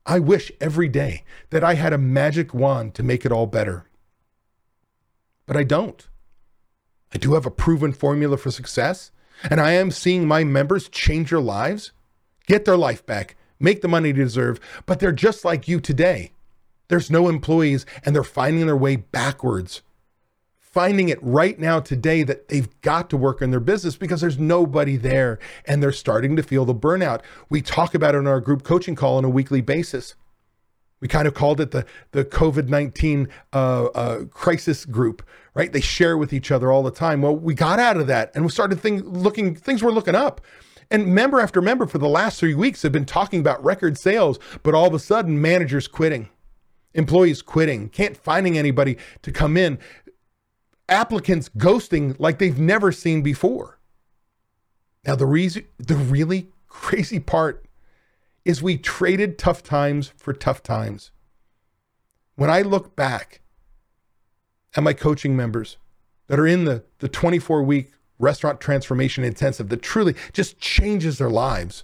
I 0.05 0.19
wish 0.19 0.51
every 0.60 0.89
day 0.89 1.24
that 1.50 1.63
I 1.63 1.75
had 1.75 1.93
a 1.93 1.98
magic 1.98 2.53
wand 2.53 2.93
to 2.95 3.03
make 3.03 3.25
it 3.25 3.31
all 3.31 3.48
better. 3.48 3.86
But 5.45 5.55
I 5.55 5.63
don't. 5.63 6.07
I 7.13 7.17
do 7.17 7.33
have 7.36 7.45
a 7.45 7.51
proven 7.51 7.93
formula 7.93 8.38
for 8.38 8.51
success, 8.51 9.12
and 9.50 9.62
I 9.62 9.72
am 9.74 9.91
seeing 9.91 10.27
my 10.27 10.43
members 10.43 10.89
change 10.89 11.29
their 11.29 11.39
lives, 11.39 11.91
get 12.48 12.65
their 12.65 12.77
life 12.77 13.05
back, 13.05 13.36
make 13.60 13.81
the 13.81 13.88
money 13.88 14.12
they 14.12 14.19
deserve, 14.19 14.60
but 14.86 15.00
they're 15.00 15.12
just 15.12 15.45
like 15.45 15.67
you 15.67 15.79
today. 15.79 16.31
There's 16.89 17.10
no 17.10 17.29
employees 17.29 17.86
and 18.03 18.13
they're 18.13 18.24
finding 18.24 18.65
their 18.65 18.77
way 18.77 18.98
backwards. 18.98 19.81
Finding 20.74 21.10
it 21.10 21.20
right 21.22 21.60
now 21.60 21.80
today 21.80 22.24
that 22.24 22.48
they've 22.48 22.82
got 22.82 23.08
to 23.12 23.18
work 23.18 23.44
in 23.44 23.51
their 23.51 23.60
business 23.60 23.96
because 23.96 24.22
there's 24.22 24.39
nobody 24.39 24.98
there 24.98 25.38
and 25.65 25.84
they're 25.84 25.92
starting 25.92 26.36
to 26.36 26.42
feel 26.42 26.65
the 26.65 26.74
burnout. 26.74 27.22
We 27.48 27.62
talk 27.62 27.94
about 27.94 28.15
it 28.15 28.18
in 28.18 28.27
our 28.27 28.42
group 28.42 28.63
coaching 28.63 28.96
call 28.96 29.18
on 29.18 29.24
a 29.24 29.30
weekly 29.30 29.62
basis. 29.62 30.15
We 31.00 31.08
kind 31.08 31.27
of 31.27 31.36
called 31.36 31.62
it 31.62 31.70
the, 31.70 31.86
the 32.12 32.25
COVID 32.25 32.70
19 32.70 33.27
uh, 33.53 33.86
uh, 33.86 34.24
crisis 34.32 34.84
group, 34.86 35.22
right? 35.53 35.72
They 35.72 35.80
share 35.80 36.18
with 36.18 36.34
each 36.34 36.50
other 36.50 36.72
all 36.72 36.82
the 36.82 36.89
time. 36.89 37.22
Well, 37.22 37.36
we 37.36 37.53
got 37.53 37.77
out 37.77 37.98
of 37.98 38.08
that 38.08 38.32
and 38.34 38.44
we 38.44 38.50
started 38.50 38.80
think, 38.80 39.03
looking, 39.06 39.53
things 39.53 39.84
were 39.84 39.92
looking 39.92 40.15
up. 40.15 40.42
And 40.89 41.13
member 41.13 41.39
after 41.39 41.62
member 41.62 41.86
for 41.86 42.00
the 42.00 42.10
last 42.10 42.39
three 42.39 42.56
weeks 42.56 42.82
have 42.82 42.92
been 42.92 43.06
talking 43.06 43.39
about 43.39 43.63
record 43.63 43.96
sales, 44.00 44.39
but 44.63 44.74
all 44.74 44.88
of 44.88 44.96
a 44.96 45.00
sudden, 45.00 45.39
managers 45.39 45.88
quitting 45.88 46.30
employees 46.94 47.42
quitting, 47.42 47.89
can't 47.89 48.15
finding 48.15 48.58
anybody 48.58 48.98
to 49.22 49.32
come 49.32 49.58
in, 49.58 49.80
applicants 50.90 51.50
ghosting 51.50 52.16
like 52.20 52.40
they've 52.40 52.60
never 52.60 52.92
seen 52.92 53.22
before. 53.22 53.80
Now 55.06 55.16
the 55.16 55.25
reason 55.25 55.66
the 55.78 55.96
really 55.96 56.50
crazy 56.68 57.20
part 57.20 57.66
is 58.46 58.62
we 58.62 58.78
traded 58.78 59.38
tough 59.38 59.63
times 59.63 60.12
for 60.18 60.34
tough 60.34 60.63
times. 60.63 61.12
When 62.36 62.50
I 62.50 62.62
look 62.62 62.96
back 62.96 63.42
at 64.75 64.84
my 64.84 64.94
coaching 64.94 65.36
members 65.36 65.78
that 66.28 66.40
are 66.40 66.48
in 66.48 66.66
the, 66.66 66.84
the 67.00 67.08
24 67.08 67.63
week 67.63 67.92
restaurant 68.20 68.60
transformation 68.60 69.24
intensive 69.24 69.70
that 69.70 69.82
truly 69.82 70.16
just 70.32 70.60
changes 70.60 71.18
their 71.18 71.30
lives. 71.30 71.84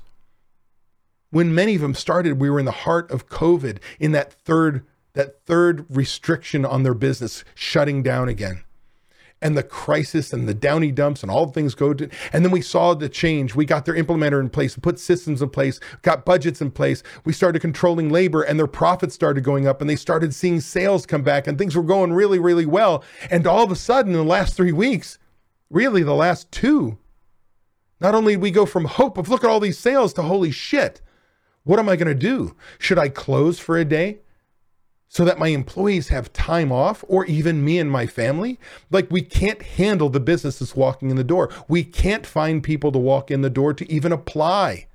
When 1.31 1.53
many 1.53 1.75
of 1.75 1.81
them 1.81 1.93
started, 1.93 2.39
we 2.39 2.49
were 2.49 2.59
in 2.59 2.65
the 2.65 2.71
heart 2.71 3.11
of 3.11 3.29
COVID 3.29 3.77
in 3.99 4.11
that 4.13 4.33
third 4.33 4.85
that 5.13 5.43
third 5.45 5.85
restriction 5.89 6.63
on 6.63 6.83
their 6.83 6.93
business 6.93 7.43
shutting 7.55 8.03
down 8.03 8.29
again 8.29 8.63
and 9.41 9.57
the 9.57 9.63
crisis 9.63 10.33
and 10.33 10.47
the 10.47 10.53
downy 10.53 10.91
dumps 10.91 11.21
and 11.21 11.31
all 11.31 11.45
the 11.45 11.53
things 11.53 11.75
go 11.75 11.93
to 11.93 12.09
and 12.33 12.43
then 12.43 12.51
we 12.51 12.61
saw 12.61 12.93
the 12.93 13.09
change. 13.09 13.55
We 13.55 13.65
got 13.65 13.85
their 13.85 13.95
implementer 13.95 14.39
in 14.39 14.49
place 14.49 14.75
put 14.75 14.99
systems 14.99 15.41
in 15.41 15.49
place 15.49 15.79
got 16.01 16.25
budgets 16.25 16.61
in 16.61 16.71
place. 16.71 17.03
We 17.25 17.33
started 17.33 17.59
controlling 17.61 18.09
labor 18.09 18.41
and 18.41 18.59
their 18.59 18.67
profits 18.67 19.15
started 19.15 19.43
going 19.43 19.67
up 19.67 19.81
and 19.81 19.89
they 19.89 19.95
started 19.95 20.33
seeing 20.33 20.59
sales 20.59 21.05
come 21.05 21.23
back 21.23 21.47
and 21.47 21.57
things 21.57 21.75
were 21.75 21.83
going 21.83 22.13
really 22.13 22.39
really 22.39 22.65
well. 22.65 23.03
And 23.29 23.47
all 23.47 23.63
of 23.63 23.71
a 23.71 23.75
sudden 23.75 24.11
in 24.13 24.17
the 24.17 24.23
last 24.23 24.55
three 24.55 24.71
weeks 24.71 25.17
really 25.69 26.03
the 26.03 26.15
last 26.15 26.51
two 26.51 26.97
not 28.01 28.15
only 28.15 28.37
we 28.37 28.51
go 28.51 28.65
from 28.65 28.85
hope 28.85 29.17
of 29.17 29.29
look 29.29 29.43
at 29.43 29.49
all 29.49 29.59
these 29.59 29.77
sales 29.77 30.13
to 30.13 30.21
holy 30.23 30.51
shit 30.51 31.01
what 31.63 31.79
am 31.79 31.89
i 31.89 31.95
going 31.95 32.07
to 32.07 32.15
do? 32.15 32.55
Should 32.79 32.97
i 32.97 33.09
close 33.09 33.59
for 33.59 33.77
a 33.77 33.85
day 33.85 34.19
so 35.09 35.25
that 35.25 35.39
my 35.39 35.47
employees 35.47 36.09
have 36.09 36.31
time 36.31 36.71
off 36.71 37.03
or 37.07 37.25
even 37.25 37.65
me 37.65 37.79
and 37.79 37.91
my 37.91 38.05
family. 38.05 38.59
Like 38.91 39.09
we 39.09 39.21
can't 39.21 39.61
handle 39.61 40.09
the 40.09 40.19
business 40.19 40.59
that's 40.59 40.75
walking 40.75 41.09
in 41.09 41.17
the 41.17 41.23
door. 41.23 41.51
We 41.67 41.83
can't 41.83 42.25
find 42.25 42.63
people 42.63 42.91
to 42.91 42.99
walk 42.99 43.31
in 43.31 43.41
the 43.41 43.49
door 43.49 43.73
to 43.73 43.91
even 43.91 44.11
apply. 44.11 44.85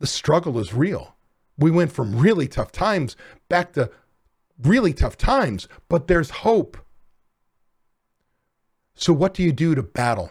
The 0.00 0.06
struggle 0.06 0.58
is 0.58 0.72
real. 0.72 1.14
We 1.58 1.70
went 1.70 1.92
from 1.92 2.18
really 2.18 2.48
tough 2.48 2.72
times 2.72 3.14
back 3.48 3.74
to 3.74 3.90
really 4.60 4.94
tough 4.94 5.18
times, 5.18 5.68
but 5.88 6.08
there's 6.08 6.30
hope. 6.30 6.78
So, 8.96 9.12
what 9.12 9.34
do 9.34 9.42
you 9.42 9.52
do 9.52 9.74
to 9.74 9.82
battle? 9.82 10.30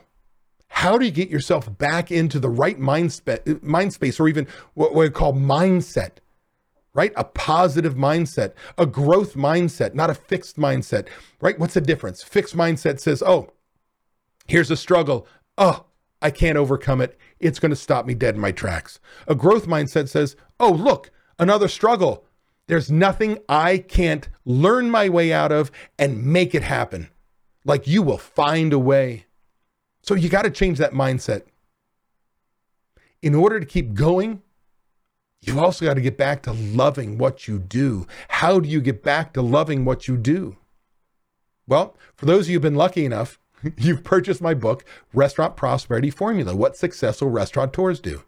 How 0.67 0.97
do 0.97 1.05
you 1.05 1.11
get 1.11 1.29
yourself 1.29 1.77
back 1.77 2.11
into 2.11 2.39
the 2.39 2.49
right 2.49 2.79
mind, 2.79 3.21
mind 3.61 3.93
space 3.93 4.19
or 4.19 4.27
even 4.27 4.47
what 4.73 4.95
we 4.95 5.09
call 5.11 5.33
mindset? 5.33 6.17
Right? 6.93 7.11
A 7.15 7.23
positive 7.23 7.95
mindset, 7.95 8.53
a 8.77 8.85
growth 8.85 9.33
mindset, 9.33 9.93
not 9.93 10.09
a 10.09 10.15
fixed 10.15 10.57
mindset, 10.57 11.07
right? 11.41 11.57
What's 11.57 11.73
the 11.73 11.81
difference? 11.81 12.21
Fixed 12.21 12.55
mindset 12.55 12.99
says, 12.99 13.23
oh, 13.23 13.49
here's 14.47 14.71
a 14.71 14.77
struggle. 14.77 15.27
Oh, 15.57 15.85
I 16.21 16.31
can't 16.31 16.57
overcome 16.57 17.01
it. 17.01 17.17
It's 17.39 17.59
going 17.59 17.71
to 17.71 17.75
stop 17.75 18.05
me 18.05 18.13
dead 18.13 18.35
in 18.35 18.41
my 18.41 18.51
tracks. 18.51 18.99
A 19.27 19.35
growth 19.35 19.67
mindset 19.67 20.07
says, 20.07 20.35
oh, 20.59 20.71
look, 20.71 21.11
another 21.39 21.67
struggle. 21.67 22.25
There's 22.67 22.91
nothing 22.91 23.39
I 23.49 23.79
can't 23.79 24.29
learn 24.45 24.89
my 24.89 25.09
way 25.09 25.33
out 25.33 25.51
of 25.51 25.71
and 25.99 26.25
make 26.25 26.55
it 26.55 26.63
happen. 26.63 27.09
Like 27.65 27.87
you 27.87 28.01
will 28.01 28.17
find 28.17 28.71
a 28.71 28.79
way. 28.79 29.25
So 30.01 30.15
you 30.15 30.29
got 30.29 30.43
to 30.43 30.49
change 30.49 30.77
that 30.77 30.93
mindset. 30.93 31.43
In 33.21 33.35
order 33.35 33.59
to 33.59 33.65
keep 33.65 33.93
going, 33.93 34.41
you 35.45 35.59
also 35.59 35.85
got 35.85 35.95
to 35.95 36.01
get 36.01 36.17
back 36.17 36.41
to 36.43 36.53
loving 36.53 37.17
what 37.17 37.47
you 37.47 37.59
do. 37.59 38.07
How 38.29 38.59
do 38.59 38.69
you 38.69 38.79
get 38.79 39.03
back 39.03 39.33
to 39.33 39.41
loving 39.41 39.83
what 39.83 40.07
you 40.07 40.15
do? 40.17 40.57
Well, 41.67 41.97
for 42.15 42.25
those 42.25 42.45
of 42.45 42.49
you 42.49 42.55
who've 42.55 42.61
been 42.61 42.75
lucky 42.75 43.05
enough, 43.05 43.39
you've 43.77 44.03
purchased 44.03 44.41
my 44.41 44.53
book, 44.53 44.85
Restaurant 45.13 45.55
Prosperity 45.55 46.09
Formula 46.09 46.55
What 46.55 46.77
Successful 46.77 47.29
Restaurateurs 47.29 47.99
Do. 47.99 48.23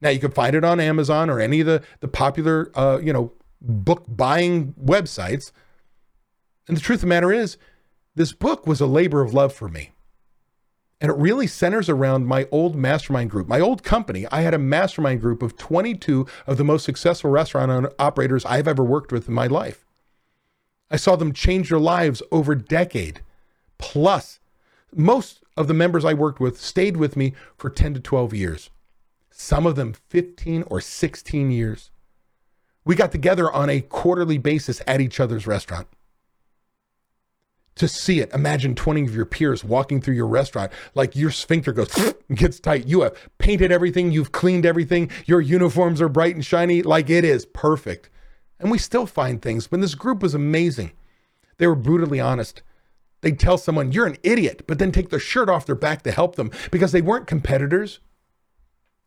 Now, 0.00 0.10
you 0.10 0.20
can 0.20 0.30
find 0.30 0.54
it 0.54 0.64
on 0.64 0.78
Amazon 0.80 1.28
or 1.30 1.40
any 1.40 1.60
of 1.60 1.66
the, 1.66 1.82
the 2.00 2.08
popular, 2.08 2.70
uh, 2.74 2.98
you 3.02 3.12
know, 3.12 3.32
book 3.60 4.04
buying 4.08 4.74
websites. 4.74 5.50
And 6.68 6.76
the 6.76 6.80
truth 6.80 6.98
of 6.98 7.02
the 7.02 7.06
matter 7.08 7.32
is, 7.32 7.56
this 8.14 8.32
book 8.32 8.66
was 8.66 8.80
a 8.80 8.86
labor 8.86 9.22
of 9.22 9.34
love 9.34 9.52
for 9.52 9.68
me. 9.68 9.92
And 11.00 11.10
it 11.10 11.16
really 11.16 11.46
centers 11.46 11.88
around 11.88 12.26
my 12.26 12.48
old 12.50 12.74
mastermind 12.74 13.30
group, 13.30 13.46
my 13.46 13.60
old 13.60 13.84
company. 13.84 14.26
I 14.32 14.40
had 14.40 14.54
a 14.54 14.58
mastermind 14.58 15.20
group 15.20 15.42
of 15.42 15.56
22 15.56 16.26
of 16.46 16.56
the 16.56 16.64
most 16.64 16.84
successful 16.84 17.30
restaurant 17.30 17.92
operators 17.98 18.44
I've 18.44 18.66
ever 18.66 18.82
worked 18.82 19.12
with 19.12 19.28
in 19.28 19.34
my 19.34 19.46
life. 19.46 19.84
I 20.90 20.96
saw 20.96 21.14
them 21.14 21.32
change 21.32 21.68
their 21.68 21.78
lives 21.78 22.22
over 22.32 22.54
decade. 22.54 23.20
Plus, 23.78 24.40
most 24.92 25.44
of 25.56 25.68
the 25.68 25.74
members 25.74 26.04
I 26.04 26.14
worked 26.14 26.40
with 26.40 26.60
stayed 26.60 26.96
with 26.96 27.16
me 27.16 27.34
for 27.56 27.70
10 27.70 27.94
to 27.94 28.00
12 28.00 28.34
years, 28.34 28.70
some 29.30 29.66
of 29.66 29.76
them 29.76 29.92
15 29.92 30.64
or 30.66 30.80
16 30.80 31.50
years. 31.50 31.90
We 32.84 32.96
got 32.96 33.12
together 33.12 33.52
on 33.52 33.70
a 33.70 33.82
quarterly 33.82 34.38
basis 34.38 34.80
at 34.86 35.00
each 35.00 35.20
other's 35.20 35.46
restaurant 35.46 35.88
to 37.78 37.88
see 37.88 38.20
it. 38.20 38.32
Imagine 38.32 38.74
20 38.74 39.04
of 39.04 39.14
your 39.14 39.24
peers 39.24 39.64
walking 39.64 40.00
through 40.00 40.14
your 40.14 40.26
restaurant 40.26 40.72
like 40.94 41.16
your 41.16 41.30
sphincter 41.30 41.72
goes 41.72 41.88
gets 42.34 42.60
tight. 42.60 42.86
You 42.86 43.02
have 43.02 43.16
painted 43.38 43.72
everything, 43.72 44.12
you've 44.12 44.32
cleaned 44.32 44.66
everything, 44.66 45.10
your 45.26 45.40
uniforms 45.40 46.00
are 46.00 46.08
bright 46.08 46.34
and 46.34 46.44
shiny, 46.44 46.82
like 46.82 47.10
it 47.10 47.24
is 47.24 47.46
perfect. 47.46 48.10
And 48.60 48.70
we 48.70 48.78
still 48.78 49.06
find 49.06 49.40
things, 49.40 49.66
but 49.66 49.80
this 49.80 49.94
group 49.94 50.22
was 50.22 50.34
amazing. 50.34 50.92
They 51.58 51.66
were 51.66 51.76
brutally 51.76 52.20
honest. 52.20 52.62
They'd 53.20 53.38
tell 53.38 53.58
someone, 53.58 53.92
You're 53.92 54.06
an 54.06 54.18
idiot, 54.22 54.64
but 54.66 54.78
then 54.78 54.92
take 54.92 55.10
their 55.10 55.18
shirt 55.18 55.48
off 55.48 55.66
their 55.66 55.74
back 55.74 56.02
to 56.02 56.12
help 56.12 56.36
them 56.36 56.50
because 56.70 56.92
they 56.92 57.02
weren't 57.02 57.26
competitors. 57.26 58.00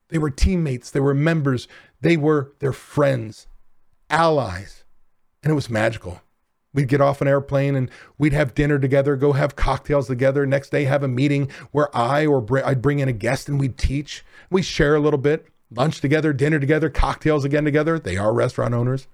They 0.09 0.17
were 0.17 0.29
teammates, 0.29 0.91
they 0.91 0.99
were 0.99 1.13
members, 1.13 1.67
they 2.01 2.17
were 2.17 2.51
their 2.59 2.73
friends, 2.73 3.47
allies. 4.09 4.83
And 5.43 5.51
it 5.51 5.55
was 5.55 5.69
magical. 5.69 6.21
We'd 6.73 6.87
get 6.87 7.01
off 7.01 7.21
an 7.21 7.27
airplane 7.27 7.75
and 7.75 7.91
we'd 8.17 8.33
have 8.33 8.55
dinner 8.55 8.79
together, 8.79 9.15
go 9.15 9.33
have 9.33 9.55
cocktails 9.55 10.07
together. 10.07 10.45
Next 10.45 10.69
day, 10.69 10.85
have 10.85 11.03
a 11.03 11.07
meeting 11.07 11.49
where 11.71 11.95
I 11.95 12.25
or 12.25 12.39
br- 12.39 12.65
I'd 12.65 12.81
bring 12.81 12.99
in 12.99 13.09
a 13.09 13.13
guest 13.13 13.49
and 13.49 13.59
we'd 13.59 13.77
teach. 13.77 14.23
We 14.49 14.61
share 14.61 14.95
a 14.95 14.99
little 14.99 15.19
bit, 15.19 15.47
lunch 15.69 15.99
together, 15.99 16.31
dinner 16.31 16.59
together, 16.59 16.89
cocktails 16.89 17.43
again 17.43 17.65
together. 17.65 17.99
They 17.99 18.15
are 18.15 18.33
restaurant 18.33 18.73
owners. 18.73 19.07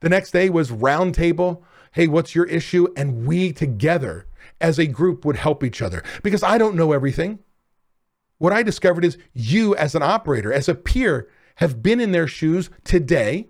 The 0.00 0.10
next 0.10 0.32
day 0.32 0.50
was 0.50 0.70
roundtable. 0.70 1.62
Hey, 1.92 2.06
what's 2.06 2.34
your 2.34 2.46
issue? 2.46 2.88
And 2.96 3.26
we 3.26 3.52
together 3.52 4.26
as 4.60 4.78
a 4.78 4.86
group 4.86 5.24
would 5.24 5.36
help 5.36 5.64
each 5.64 5.80
other 5.80 6.02
because 6.22 6.42
I 6.42 6.58
don't 6.58 6.76
know 6.76 6.92
everything. 6.92 7.38
What 8.38 8.52
I 8.52 8.62
discovered 8.62 9.04
is 9.04 9.18
you, 9.32 9.74
as 9.76 9.94
an 9.94 10.02
operator, 10.02 10.52
as 10.52 10.68
a 10.68 10.74
peer, 10.74 11.28
have 11.56 11.82
been 11.82 12.00
in 12.00 12.12
their 12.12 12.26
shoes 12.26 12.70
today, 12.84 13.48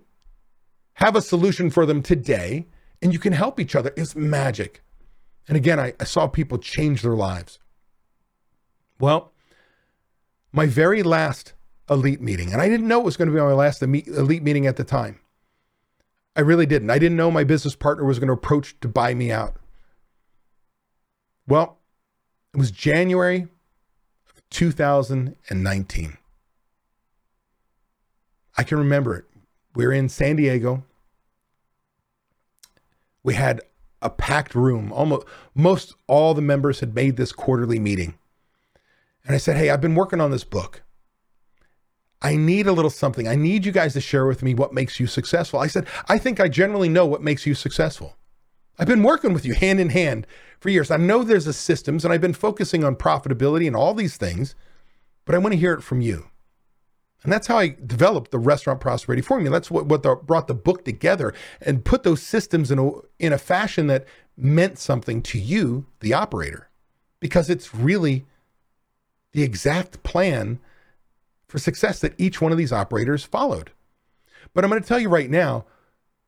have 0.95 1.15
a 1.15 1.21
solution 1.21 1.69
for 1.69 1.85
them 1.85 2.01
today, 2.01 2.65
and 3.01 3.13
you 3.13 3.19
can 3.19 3.33
help 3.33 3.59
each 3.59 3.75
other. 3.75 3.93
It's 3.97 4.15
magic. 4.15 4.83
And 5.47 5.57
again, 5.57 5.79
I, 5.79 5.93
I 5.99 6.03
saw 6.03 6.27
people 6.27 6.57
change 6.57 7.01
their 7.01 7.15
lives. 7.15 7.59
Well, 8.99 9.31
my 10.51 10.67
very 10.67 11.01
last 11.01 11.53
elite 11.89 12.21
meeting, 12.21 12.53
and 12.53 12.61
I 12.61 12.69
didn't 12.69 12.87
know 12.87 12.99
it 13.01 13.05
was 13.05 13.17
going 13.17 13.29
to 13.29 13.33
be 13.33 13.41
my 13.41 13.53
last 13.53 13.81
elite 13.81 14.43
meeting 14.43 14.67
at 14.67 14.75
the 14.75 14.83
time. 14.83 15.19
I 16.35 16.41
really 16.41 16.65
didn't. 16.65 16.89
I 16.89 16.99
didn't 16.99 17.17
know 17.17 17.31
my 17.31 17.43
business 17.43 17.75
partner 17.75 18.05
was 18.05 18.19
going 18.19 18.27
to 18.27 18.33
approach 18.33 18.79
to 18.81 18.87
buy 18.87 19.13
me 19.13 19.31
out. 19.31 19.55
Well, 21.47 21.79
it 22.53 22.57
was 22.57 22.71
January 22.71 23.47
of 24.29 24.49
2019. 24.51 26.17
I 28.57 28.63
can 28.63 28.77
remember 28.77 29.15
it. 29.15 29.25
We 29.75 29.85
we're 29.85 29.93
in 29.93 30.09
San 30.09 30.35
Diego 30.35 30.83
we 33.23 33.33
had 33.35 33.61
a 34.01 34.09
packed 34.09 34.55
room. 34.55 34.91
Almost 34.91 35.27
most 35.53 35.93
all 36.07 36.33
the 36.33 36.41
members 36.41 36.79
had 36.79 36.95
made 36.95 37.17
this 37.17 37.31
quarterly 37.31 37.79
meeting. 37.79 38.15
And 39.25 39.35
I 39.35 39.37
said, 39.37 39.57
"Hey, 39.57 39.69
I've 39.69 39.81
been 39.81 39.95
working 39.95 40.19
on 40.19 40.31
this 40.31 40.43
book. 40.43 40.81
I 42.23 42.35
need 42.35 42.67
a 42.67 42.73
little 42.73 42.89
something. 42.89 43.27
I 43.27 43.35
need 43.35 43.65
you 43.65 43.71
guys 43.71 43.93
to 43.93 44.01
share 44.01 44.25
with 44.25 44.41
me 44.41 44.55
what 44.55 44.73
makes 44.73 44.99
you 44.99 45.07
successful." 45.07 45.59
I 45.59 45.67
said, 45.67 45.85
"I 46.07 46.17
think 46.17 46.39
I 46.39 46.47
generally 46.47 46.89
know 46.89 47.05
what 47.05 47.21
makes 47.21 47.45
you 47.45 47.53
successful. 47.53 48.17
I've 48.79 48.87
been 48.87 49.03
working 49.03 49.33
with 49.33 49.45
you 49.45 49.53
hand 49.53 49.79
in 49.79 49.89
hand 49.89 50.25
for 50.59 50.69
years. 50.69 50.89
I 50.89 50.97
know 50.97 51.23
there's 51.23 51.45
a 51.45 51.53
systems 51.53 52.03
and 52.03 52.11
I've 52.11 52.21
been 52.21 52.33
focusing 52.33 52.83
on 52.83 52.95
profitability 52.95 53.67
and 53.67 53.75
all 53.75 53.93
these 53.93 54.17
things, 54.17 54.55
but 55.25 55.35
I 55.35 55.37
want 55.37 55.53
to 55.53 55.59
hear 55.59 55.73
it 55.73 55.83
from 55.83 56.01
you." 56.01 56.30
And 57.23 57.31
that's 57.31 57.47
how 57.47 57.57
I 57.57 57.75
developed 57.85 58.31
the 58.31 58.39
restaurant 58.39 58.79
prosperity 58.79 59.21
formula. 59.21 59.51
That's 59.55 59.69
what, 59.69 59.85
what 59.85 60.01
the, 60.03 60.15
brought 60.15 60.47
the 60.47 60.55
book 60.55 60.83
together 60.85 61.33
and 61.61 61.85
put 61.85 62.03
those 62.03 62.21
systems 62.21 62.71
in 62.71 62.79
a, 62.79 62.91
in 63.19 63.31
a 63.31 63.37
fashion 63.37 63.87
that 63.87 64.05
meant 64.35 64.79
something 64.79 65.21
to 65.23 65.37
you, 65.37 65.85
the 65.99 66.13
operator, 66.13 66.69
because 67.19 67.49
it's 67.49 67.75
really 67.75 68.25
the 69.33 69.43
exact 69.43 70.01
plan 70.03 70.59
for 71.47 71.59
success 71.59 71.99
that 71.99 72.19
each 72.19 72.41
one 72.41 72.51
of 72.51 72.57
these 72.57 72.71
operators 72.71 73.23
followed. 73.23 73.71
But 74.53 74.63
I'm 74.63 74.69
going 74.69 74.81
to 74.81 74.87
tell 74.87 74.99
you 74.99 75.09
right 75.09 75.29
now 75.29 75.65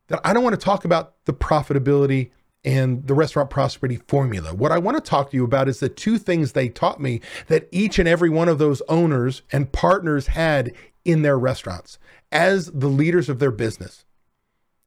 that 0.07 0.21
I 0.23 0.33
don't 0.33 0.43
want 0.43 0.53
to 0.53 0.63
talk 0.63 0.85
about 0.85 1.15
the 1.25 1.33
profitability 1.33 2.31
and 2.65 3.05
the 3.07 3.13
restaurant 3.13 3.49
prosperity 3.49 4.01
formula. 4.07 4.53
What 4.53 4.71
I 4.71 4.77
want 4.77 4.95
to 4.97 5.01
talk 5.01 5.31
to 5.31 5.37
you 5.37 5.43
about 5.43 5.67
is 5.67 5.79
the 5.79 5.89
two 5.89 6.17
things 6.17 6.51
they 6.51 6.69
taught 6.69 7.01
me 7.01 7.21
that 7.47 7.67
each 7.71 7.99
and 7.99 8.07
every 8.07 8.29
one 8.29 8.47
of 8.47 8.57
those 8.57 8.81
owners 8.87 9.41
and 9.51 9.71
partners 9.71 10.27
had 10.27 10.71
in 11.03 11.21
their 11.21 11.37
restaurants 11.37 11.99
as 12.31 12.67
the 12.71 12.87
leaders 12.87 13.27
of 13.27 13.39
their 13.39 13.51
business. 13.51 14.05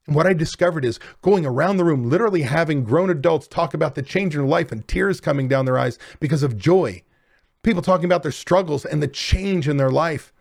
And 0.07 0.15
what 0.15 0.27
I 0.27 0.33
discovered 0.33 0.85
is 0.85 1.01
going 1.21 1.45
around 1.45 1.77
the 1.77 1.85
room, 1.85 2.09
literally 2.09 2.43
having 2.43 2.85
grown 2.85 3.11
adults 3.11 3.49
talk 3.49 3.75
about 3.75 3.95
the 3.95 4.03
change 4.03 4.35
in 4.35 4.47
life 4.47 4.73
and 4.73 4.87
tears 4.87 5.21
coming 5.21 5.49
down 5.49 5.65
their 5.65 5.79
eyes 5.79 5.99
because 6.21 6.43
of 6.43 6.57
joy. 6.57 7.03
People 7.63 7.83
talking 7.83 8.05
about 8.05 8.23
their 8.23 8.33
struggles 8.33 8.85
and 8.85 9.03
the 9.03 9.09
change 9.09 9.69
in 9.69 9.77
their 9.77 9.91
life 9.91 10.33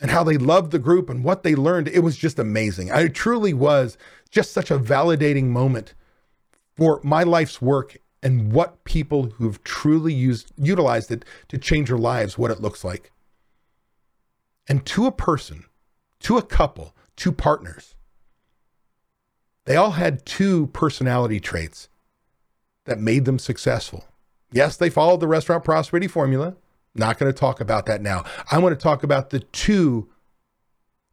and 0.00 0.10
how 0.10 0.24
they 0.24 0.38
loved 0.38 0.70
the 0.70 0.78
group 0.78 1.10
and 1.10 1.22
what 1.22 1.42
they 1.42 1.54
learned. 1.54 1.88
It 1.88 2.00
was 2.00 2.16
just 2.16 2.38
amazing. 2.38 2.88
It 2.88 3.14
truly 3.14 3.52
was 3.52 3.98
just 4.30 4.52
such 4.52 4.70
a 4.70 4.78
validating 4.78 5.46
moment 5.46 5.94
for 6.78 7.00
my 7.02 7.24
life's 7.24 7.60
work 7.60 7.98
and 8.22 8.52
what 8.52 8.84
people 8.84 9.30
who've 9.36 9.62
truly 9.64 10.14
used 10.14 10.52
utilized 10.56 11.10
it 11.10 11.24
to 11.48 11.58
change 11.58 11.88
their 11.88 11.98
lives 11.98 12.38
what 12.38 12.52
it 12.52 12.60
looks 12.60 12.84
like. 12.84 13.10
And 14.68 14.86
to 14.86 15.06
a 15.06 15.12
person 15.12 15.64
to 16.20 16.38
a 16.38 16.42
couple 16.42 16.94
two 17.16 17.32
partners 17.32 17.96
they 19.64 19.76
all 19.76 19.90
had 19.90 20.24
two 20.24 20.68
personality 20.68 21.40
traits 21.40 21.90
that 22.86 22.98
made 22.98 23.26
them 23.26 23.38
successful. 23.38 24.06
Yes 24.52 24.76
they 24.76 24.88
followed 24.88 25.20
the 25.20 25.28
restaurant 25.28 25.64
prosperity 25.64 26.06
formula. 26.06 26.56
Not 26.94 27.18
going 27.18 27.30
to 27.30 27.38
talk 27.38 27.60
about 27.60 27.86
that 27.86 28.00
now. 28.00 28.24
I 28.50 28.58
want 28.58 28.76
to 28.78 28.82
talk 28.82 29.02
about 29.02 29.30
the 29.30 29.40
two 29.40 30.08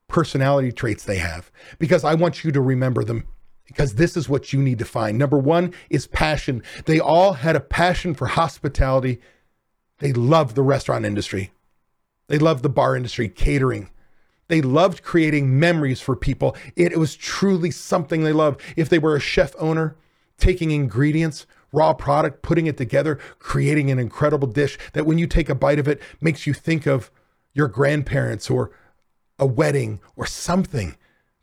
personality 0.07 0.71
traits 0.71 1.03
they 1.03 1.17
have 1.17 1.51
because 1.79 2.03
i 2.03 2.13
want 2.13 2.43
you 2.43 2.51
to 2.51 2.61
remember 2.61 3.03
them 3.03 3.25
because 3.65 3.95
this 3.95 4.15
is 4.15 4.29
what 4.29 4.53
you 4.53 4.61
need 4.61 4.79
to 4.79 4.85
find. 4.85 5.17
Number 5.17 5.37
one 5.37 5.73
is 5.89 6.07
passion. 6.07 6.63
They 6.85 6.99
all 6.99 7.33
had 7.33 7.55
a 7.55 7.61
passion 7.61 8.13
for 8.13 8.27
hospitality. 8.27 9.19
They 9.99 10.13
loved 10.13 10.55
the 10.55 10.61
restaurant 10.61 11.05
industry, 11.05 11.51
they 12.27 12.39
loved 12.39 12.63
the 12.63 12.69
bar 12.69 12.95
industry, 12.95 13.29
catering. 13.29 13.89
They 14.47 14.61
loved 14.61 15.01
creating 15.01 15.59
memories 15.59 16.01
for 16.01 16.15
people. 16.15 16.55
It, 16.75 16.91
it 16.91 16.99
was 16.99 17.15
truly 17.15 17.71
something 17.71 18.23
they 18.23 18.31
loved. 18.31 18.61
If 18.75 18.89
they 18.89 18.99
were 18.99 19.15
a 19.15 19.19
chef 19.19 19.55
owner, 19.57 19.95
taking 20.37 20.69
ingredients, 20.69 21.47
raw 21.71 21.93
product, 21.93 22.43
putting 22.43 22.67
it 22.67 22.77
together, 22.77 23.19
creating 23.39 23.89
an 23.89 23.97
incredible 23.97 24.47
dish 24.47 24.77
that 24.93 25.07
when 25.07 25.17
you 25.17 25.25
take 25.25 25.49
a 25.49 25.55
bite 25.55 25.79
of 25.79 25.87
it 25.87 25.99
makes 26.21 26.45
you 26.45 26.53
think 26.53 26.85
of 26.85 27.09
your 27.53 27.67
grandparents 27.67 28.49
or 28.49 28.71
a 29.39 29.45
wedding 29.45 29.99
or 30.15 30.25
something 30.25 30.95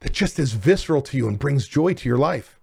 that 0.02 0.12
just 0.12 0.38
is 0.38 0.52
visceral 0.52 1.00
to 1.00 1.16
you 1.16 1.28
and 1.28 1.38
brings 1.38 1.66
joy 1.66 1.94
to 1.94 2.08
your 2.08 2.18
life. 2.18 2.58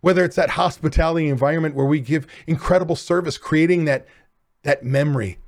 Whether 0.00 0.24
it's 0.24 0.36
that 0.36 0.50
hospitality 0.50 1.28
environment 1.28 1.74
where 1.74 1.86
we 1.86 2.00
give 2.00 2.26
incredible 2.46 2.96
service, 2.96 3.36
creating 3.36 3.84
that, 3.84 4.06
that 4.62 4.82
memory 4.82 5.38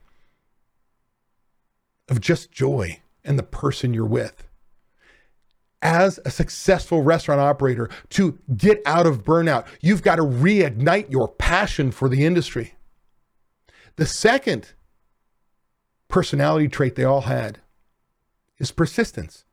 of 2.08 2.20
just 2.20 2.52
joy 2.52 3.00
and 3.24 3.38
the 3.38 3.42
person 3.42 3.94
you're 3.94 4.04
with. 4.04 4.46
As 5.80 6.20
a 6.24 6.30
successful 6.30 7.02
restaurant 7.02 7.40
operator, 7.40 7.88
to 8.10 8.38
get 8.54 8.82
out 8.84 9.06
of 9.06 9.24
burnout, 9.24 9.66
you've 9.80 10.02
got 10.02 10.16
to 10.16 10.22
reignite 10.22 11.10
your 11.10 11.28
passion 11.28 11.90
for 11.90 12.08
the 12.08 12.24
industry. 12.24 12.74
The 13.96 14.06
second 14.06 14.74
personality 16.08 16.68
trait 16.68 16.94
they 16.94 17.04
all 17.04 17.22
had 17.22 17.58
is 18.58 18.70
persistence. 18.70 19.44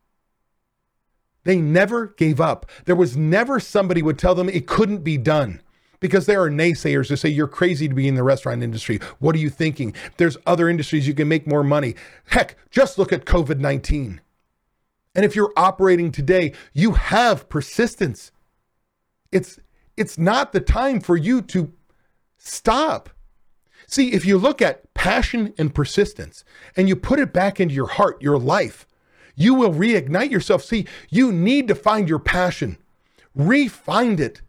They 1.49 1.59
never 1.59 2.09
gave 2.09 2.39
up. 2.39 2.69
There 2.85 2.95
was 2.95 3.17
never 3.17 3.59
somebody 3.59 4.03
would 4.03 4.19
tell 4.19 4.35
them 4.35 4.49
it 4.49 4.67
couldn't 4.67 5.03
be 5.03 5.17
done. 5.17 5.63
because 5.99 6.27
there 6.27 6.43
are 6.43 6.49
naysayers 6.51 7.09
who 7.09 7.15
say 7.15 7.27
you're 7.27 7.47
crazy 7.47 7.87
to 7.87 7.95
be 7.95 8.07
in 8.07 8.13
the 8.13 8.21
restaurant 8.21 8.61
industry. 8.61 8.99
What 9.17 9.35
are 9.35 9.39
you 9.39 9.49
thinking? 9.49 9.95
There's 10.17 10.37
other 10.45 10.69
industries 10.69 11.07
you 11.07 11.15
can 11.15 11.27
make 11.27 11.47
more 11.47 11.63
money. 11.63 11.95
Heck, 12.25 12.55
just 12.69 12.99
look 12.99 13.11
at 13.11 13.25
COVID 13.25 13.57
19. 13.57 14.21
And 15.15 15.25
if 15.25 15.35
you're 15.35 15.51
operating 15.57 16.11
today, 16.11 16.53
you 16.71 16.91
have 16.91 17.49
persistence. 17.49 18.31
It's 19.31 19.59
it's 19.97 20.19
not 20.19 20.53
the 20.53 20.59
time 20.61 21.01
for 21.01 21.17
you 21.17 21.41
to 21.41 21.73
stop. 22.37 23.09
See, 23.87 24.13
if 24.13 24.23
you 24.23 24.37
look 24.37 24.61
at 24.61 24.93
passion 24.93 25.55
and 25.57 25.73
persistence 25.73 26.45
and 26.77 26.87
you 26.87 26.95
put 26.95 27.19
it 27.19 27.33
back 27.33 27.59
into 27.59 27.73
your 27.73 27.87
heart, 27.87 28.21
your 28.21 28.37
life, 28.37 28.85
you 29.39 29.53
will 29.53 29.73
reignite 29.73 30.29
yourself. 30.29 30.63
See, 30.63 30.85
you 31.09 31.31
need 31.31 31.69
to 31.69 31.75
find 31.75 32.09
your 32.09 32.19
passion, 32.19 32.77
refind 33.35 34.19
it. 34.19 34.41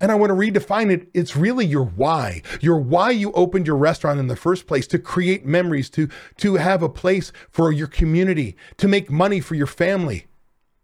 And 0.00 0.12
I 0.12 0.16
want 0.16 0.30
to 0.30 0.34
redefine 0.34 0.90
it. 0.90 1.08
It's 1.14 1.36
really 1.36 1.64
your 1.64 1.84
why. 1.84 2.42
Your 2.60 2.78
why 2.78 3.10
you 3.10 3.32
opened 3.32 3.66
your 3.66 3.76
restaurant 3.76 4.20
in 4.20 4.26
the 4.26 4.36
first 4.36 4.66
place 4.66 4.86
to 4.88 4.98
create 4.98 5.46
memories, 5.46 5.88
to, 5.90 6.08
to 6.38 6.56
have 6.56 6.82
a 6.82 6.88
place 6.88 7.32
for 7.48 7.72
your 7.72 7.86
community, 7.86 8.56
to 8.76 8.88
make 8.88 9.10
money 9.10 9.40
for 9.40 9.54
your 9.54 9.66
family, 9.66 10.26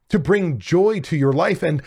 to 0.08 0.18
bring 0.18 0.58
joy 0.58 1.00
to 1.00 1.16
your 1.16 1.32
life 1.32 1.62
and 1.62 1.82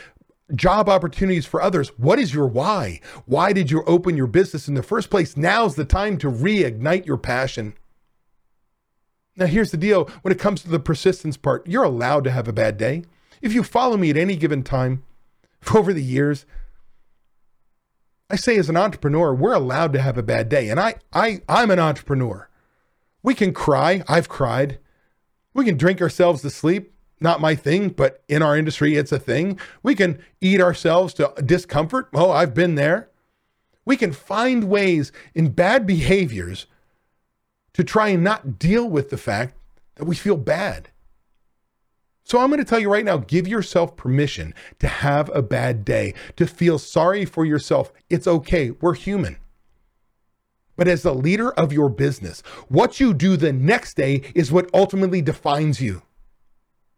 job 0.54 0.88
opportunities 0.88 1.46
for 1.46 1.62
others. 1.62 1.90
What 1.98 2.20
is 2.20 2.34
your 2.34 2.48
why? 2.48 3.00
Why 3.26 3.52
did 3.52 3.72
you 3.72 3.84
open 3.86 4.16
your 4.16 4.28
business 4.28 4.68
in 4.68 4.76
the 4.76 4.84
first 4.84 5.10
place? 5.10 5.36
Now's 5.36 5.76
the 5.76 5.86
time 5.86 6.18
to 6.20 6.30
reignite 6.30 7.06
your 7.06 7.18
passion. 7.18 7.74
Now, 9.36 9.48
here's 9.48 9.72
the 9.72 9.78
deal 9.78 10.06
when 10.22 10.32
it 10.32 10.40
comes 10.40 10.62
to 10.62 10.70
the 10.70 10.80
persistence 10.80 11.38
part, 11.38 11.66
you're 11.68 11.84
allowed 11.84 12.24
to 12.26 12.32
have 12.32 12.48
a 12.48 12.54
bad 12.54 12.78
day. 12.78 13.04
If 13.42 13.54
you 13.54 13.64
follow 13.64 13.98
me 13.98 14.10
at 14.10 14.18
any 14.18 14.36
given 14.36 14.64
time 14.64 15.04
over 15.76 15.94
the 15.94 16.04
years, 16.04 16.46
I 18.30 18.36
say 18.36 18.58
as 18.58 18.70
an 18.70 18.78
entrepreneur, 18.78 19.34
we're 19.34 19.54
allowed 19.54 19.94
to 19.94 20.02
have 20.02 20.18
a 20.18 20.24
bad 20.24 20.50
day. 20.50 20.70
And 20.70 20.80
I, 20.80 20.96
I, 21.12 21.42
I'm 21.50 21.72
an 21.72 21.80
entrepreneur. 21.80 22.50
We 23.22 23.34
can 23.34 23.54
cry. 23.54 24.04
I've 24.08 24.30
cried. 24.30 24.80
We 25.54 25.66
can 25.66 25.78
drink 25.78 26.02
ourselves 26.02 26.42
to 26.42 26.50
sleep 26.50 26.94
not 27.24 27.42
my 27.42 27.56
thing, 27.56 27.90
but 27.90 28.22
in 28.28 28.44
our 28.44 28.56
industry, 28.56 28.96
it's 28.96 29.14
a 29.14 29.18
thing. 29.18 29.58
We 29.82 29.96
can 29.96 30.22
eat 30.42 30.60
ourselves 30.60 31.14
to 31.16 31.34
discomfort. 31.44 32.10
Oh, 32.14 32.30
I've 32.30 32.54
been 32.54 32.76
there. 32.76 33.10
We 33.86 33.96
can 33.96 34.12
find 34.12 34.66
ways 34.66 35.12
in 35.34 35.50
bad 35.50 35.88
behaviors 35.88 36.68
to 37.74 37.84
try 37.84 38.10
and 38.10 38.24
not 38.24 38.60
deal 38.60 38.88
with 38.88 39.10
the 39.10 39.18
fact 39.18 39.56
that 39.96 40.06
we 40.06 40.16
feel 40.16 40.38
bad. 40.38 40.90
So 42.26 42.40
I'm 42.40 42.50
going 42.50 42.60
to 42.60 42.66
tell 42.66 42.80
you 42.80 42.92
right 42.92 43.04
now 43.04 43.18
give 43.18 43.48
yourself 43.48 43.98
permission 43.98 44.54
to 44.80 44.88
have 44.88 45.30
a 45.34 45.42
bad 45.42 45.84
day, 45.84 46.14
to 46.38 46.48
feel 46.48 46.80
sorry 46.80 47.26
for 47.26 47.46
yourself. 47.46 47.92
It's 48.10 48.28
okay. 48.28 48.72
We're 48.72 48.94
human. 48.94 49.38
But 50.76 50.88
as 50.88 51.04
the 51.04 51.14
leader 51.14 51.52
of 51.52 51.74
your 51.74 51.90
business, 51.90 52.42
what 52.68 53.00
you 53.00 53.14
do 53.14 53.38
the 53.38 53.54
next 53.54 53.96
day 53.96 54.24
is 54.34 54.52
what 54.52 54.70
ultimately 54.74 55.22
defines 55.22 55.82
you. 55.82 56.02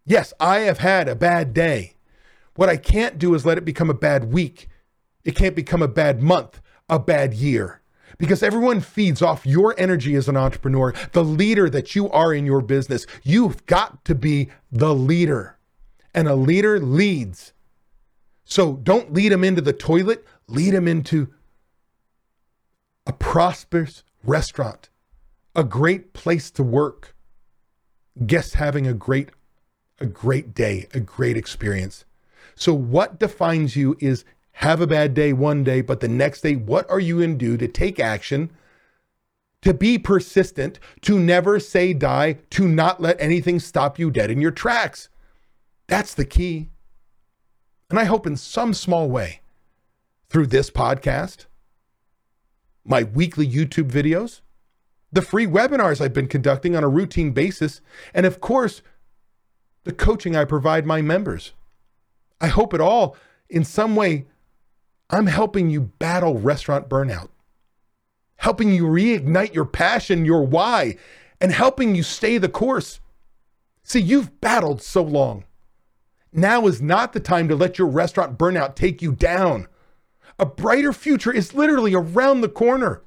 Yes, 0.05 0.33
I 0.39 0.59
have 0.59 0.77
had 0.77 1.07
a 1.09 1.15
bad 1.15 1.53
day. 1.53 1.95
What 2.55 2.69
I 2.69 2.77
can't 2.77 3.17
do 3.17 3.33
is 3.33 3.45
let 3.45 3.57
it 3.57 3.65
become 3.65 3.89
a 3.89 3.95
bad 3.95 4.31
week. 4.31 4.69
It 5.25 5.35
can't 5.35 5.55
become 5.55 5.81
a 5.81 5.87
bad 5.87 6.21
month, 6.21 6.61
a 6.87 6.99
bad 6.99 7.33
year. 7.33 7.81
Because 8.17 8.43
everyone 8.43 8.81
feeds 8.81 9.21
off 9.21 9.45
your 9.45 9.75
energy 9.77 10.15
as 10.15 10.27
an 10.27 10.37
entrepreneur, 10.37 10.93
the 11.11 11.23
leader 11.23 11.69
that 11.69 11.95
you 11.95 12.09
are 12.11 12.33
in 12.33 12.45
your 12.45 12.61
business. 12.61 13.05
You've 13.23 13.65
got 13.65 14.05
to 14.05 14.15
be 14.15 14.49
the 14.71 14.93
leader. 14.93 15.57
And 16.13 16.27
a 16.27 16.35
leader 16.35 16.79
leads. 16.79 17.53
So 18.45 18.77
don't 18.77 19.13
lead 19.13 19.31
them 19.31 19.43
into 19.43 19.61
the 19.61 19.73
toilet, 19.73 20.25
lead 20.47 20.73
them 20.73 20.87
into 20.87 21.33
a 23.05 23.13
prosperous 23.13 24.03
restaurant, 24.23 24.89
a 25.55 25.63
great 25.63 26.13
place 26.13 26.49
to 26.51 26.63
work, 26.63 27.15
guests 28.25 28.53
having 28.53 28.87
a 28.87 28.93
great 28.93 29.29
a 29.99 30.05
great 30.05 30.53
day, 30.53 30.87
a 30.93 30.99
great 30.99 31.37
experience. 31.37 32.05
So, 32.55 32.73
what 32.73 33.19
defines 33.19 33.75
you 33.75 33.97
is 33.99 34.25
have 34.59 34.79
a 34.79 34.87
bad 34.87 35.13
day 35.13 35.33
one 35.33 35.63
day, 35.65 35.81
but 35.81 35.99
the 35.99 36.07
next 36.07 36.41
day, 36.41 36.55
what 36.55 36.89
are 36.89 36.99
you 36.99 37.17
going 37.17 37.37
to 37.37 37.45
do 37.45 37.57
to 37.57 37.67
take 37.67 37.99
action, 37.99 38.51
to 39.61 39.73
be 39.73 39.97
persistent, 39.97 40.79
to 41.01 41.19
never 41.19 41.59
say 41.59 41.93
die, 41.93 42.37
to 42.51 42.65
not 42.67 43.01
let 43.01 43.19
anything 43.19 43.59
stop 43.59 43.99
you 43.99 44.09
dead 44.09 44.31
in 44.31 44.39
your 44.39 44.51
tracks? 44.51 45.09
That's 45.87 46.13
the 46.13 46.23
key. 46.23 46.69
And 47.89 47.99
I 47.99 48.05
hope 48.05 48.25
in 48.25 48.37
some 48.37 48.73
small 48.73 49.09
way, 49.09 49.41
through 50.29 50.47
this 50.47 50.69
podcast, 50.69 51.45
my 52.85 53.03
weekly 53.03 53.47
YouTube 53.47 53.91
videos, 53.91 54.39
the 55.11 55.21
free 55.21 55.47
webinars 55.47 55.99
I've 55.99 56.13
been 56.13 56.27
conducting 56.27 56.77
on 56.77 56.83
a 56.83 56.89
routine 56.89 57.31
basis, 57.31 57.81
and 58.13 58.25
of 58.25 58.39
course, 58.39 58.81
the 59.83 59.93
coaching 59.93 60.33
I 60.35 60.45
provide 60.45 60.85
my 60.85 61.01
members. 61.01 61.51
I 62.39 62.47
hope 62.47 62.73
it 62.73 62.81
all, 62.81 63.17
in 63.49 63.65
some 63.65 63.97
way, 63.97 64.27
I'm 65.09 65.27
helping 65.27 65.69
you 65.69 65.81
battle 65.81 66.39
restaurant 66.39 66.89
burnout, 66.89 67.29
helping 68.37 68.73
you 68.73 68.83
reignite 68.83 69.53
your 69.53 69.65
passion, 69.65 70.25
your 70.25 70.43
why, 70.43 70.97
and 71.39 71.51
helping 71.51 71.95
you 71.95 72.03
stay 72.03 72.37
the 72.37 72.49
course. 72.49 72.99
See, 73.83 73.99
you've 74.01 74.41
battled 74.41 74.81
so 74.81 75.03
long. 75.03 75.45
Now 76.33 76.67
is 76.67 76.81
not 76.81 77.13
the 77.13 77.19
time 77.19 77.47
to 77.47 77.55
let 77.55 77.77
your 77.77 77.87
restaurant 77.87 78.37
burnout 78.37 78.75
take 78.75 79.01
you 79.01 79.11
down. 79.11 79.67
A 80.37 80.45
brighter 80.45 80.91
future 80.91 81.31
is 81.31 81.53
literally 81.53 81.93
around 81.93 82.41
the 82.41 82.49
corner. 82.49 83.03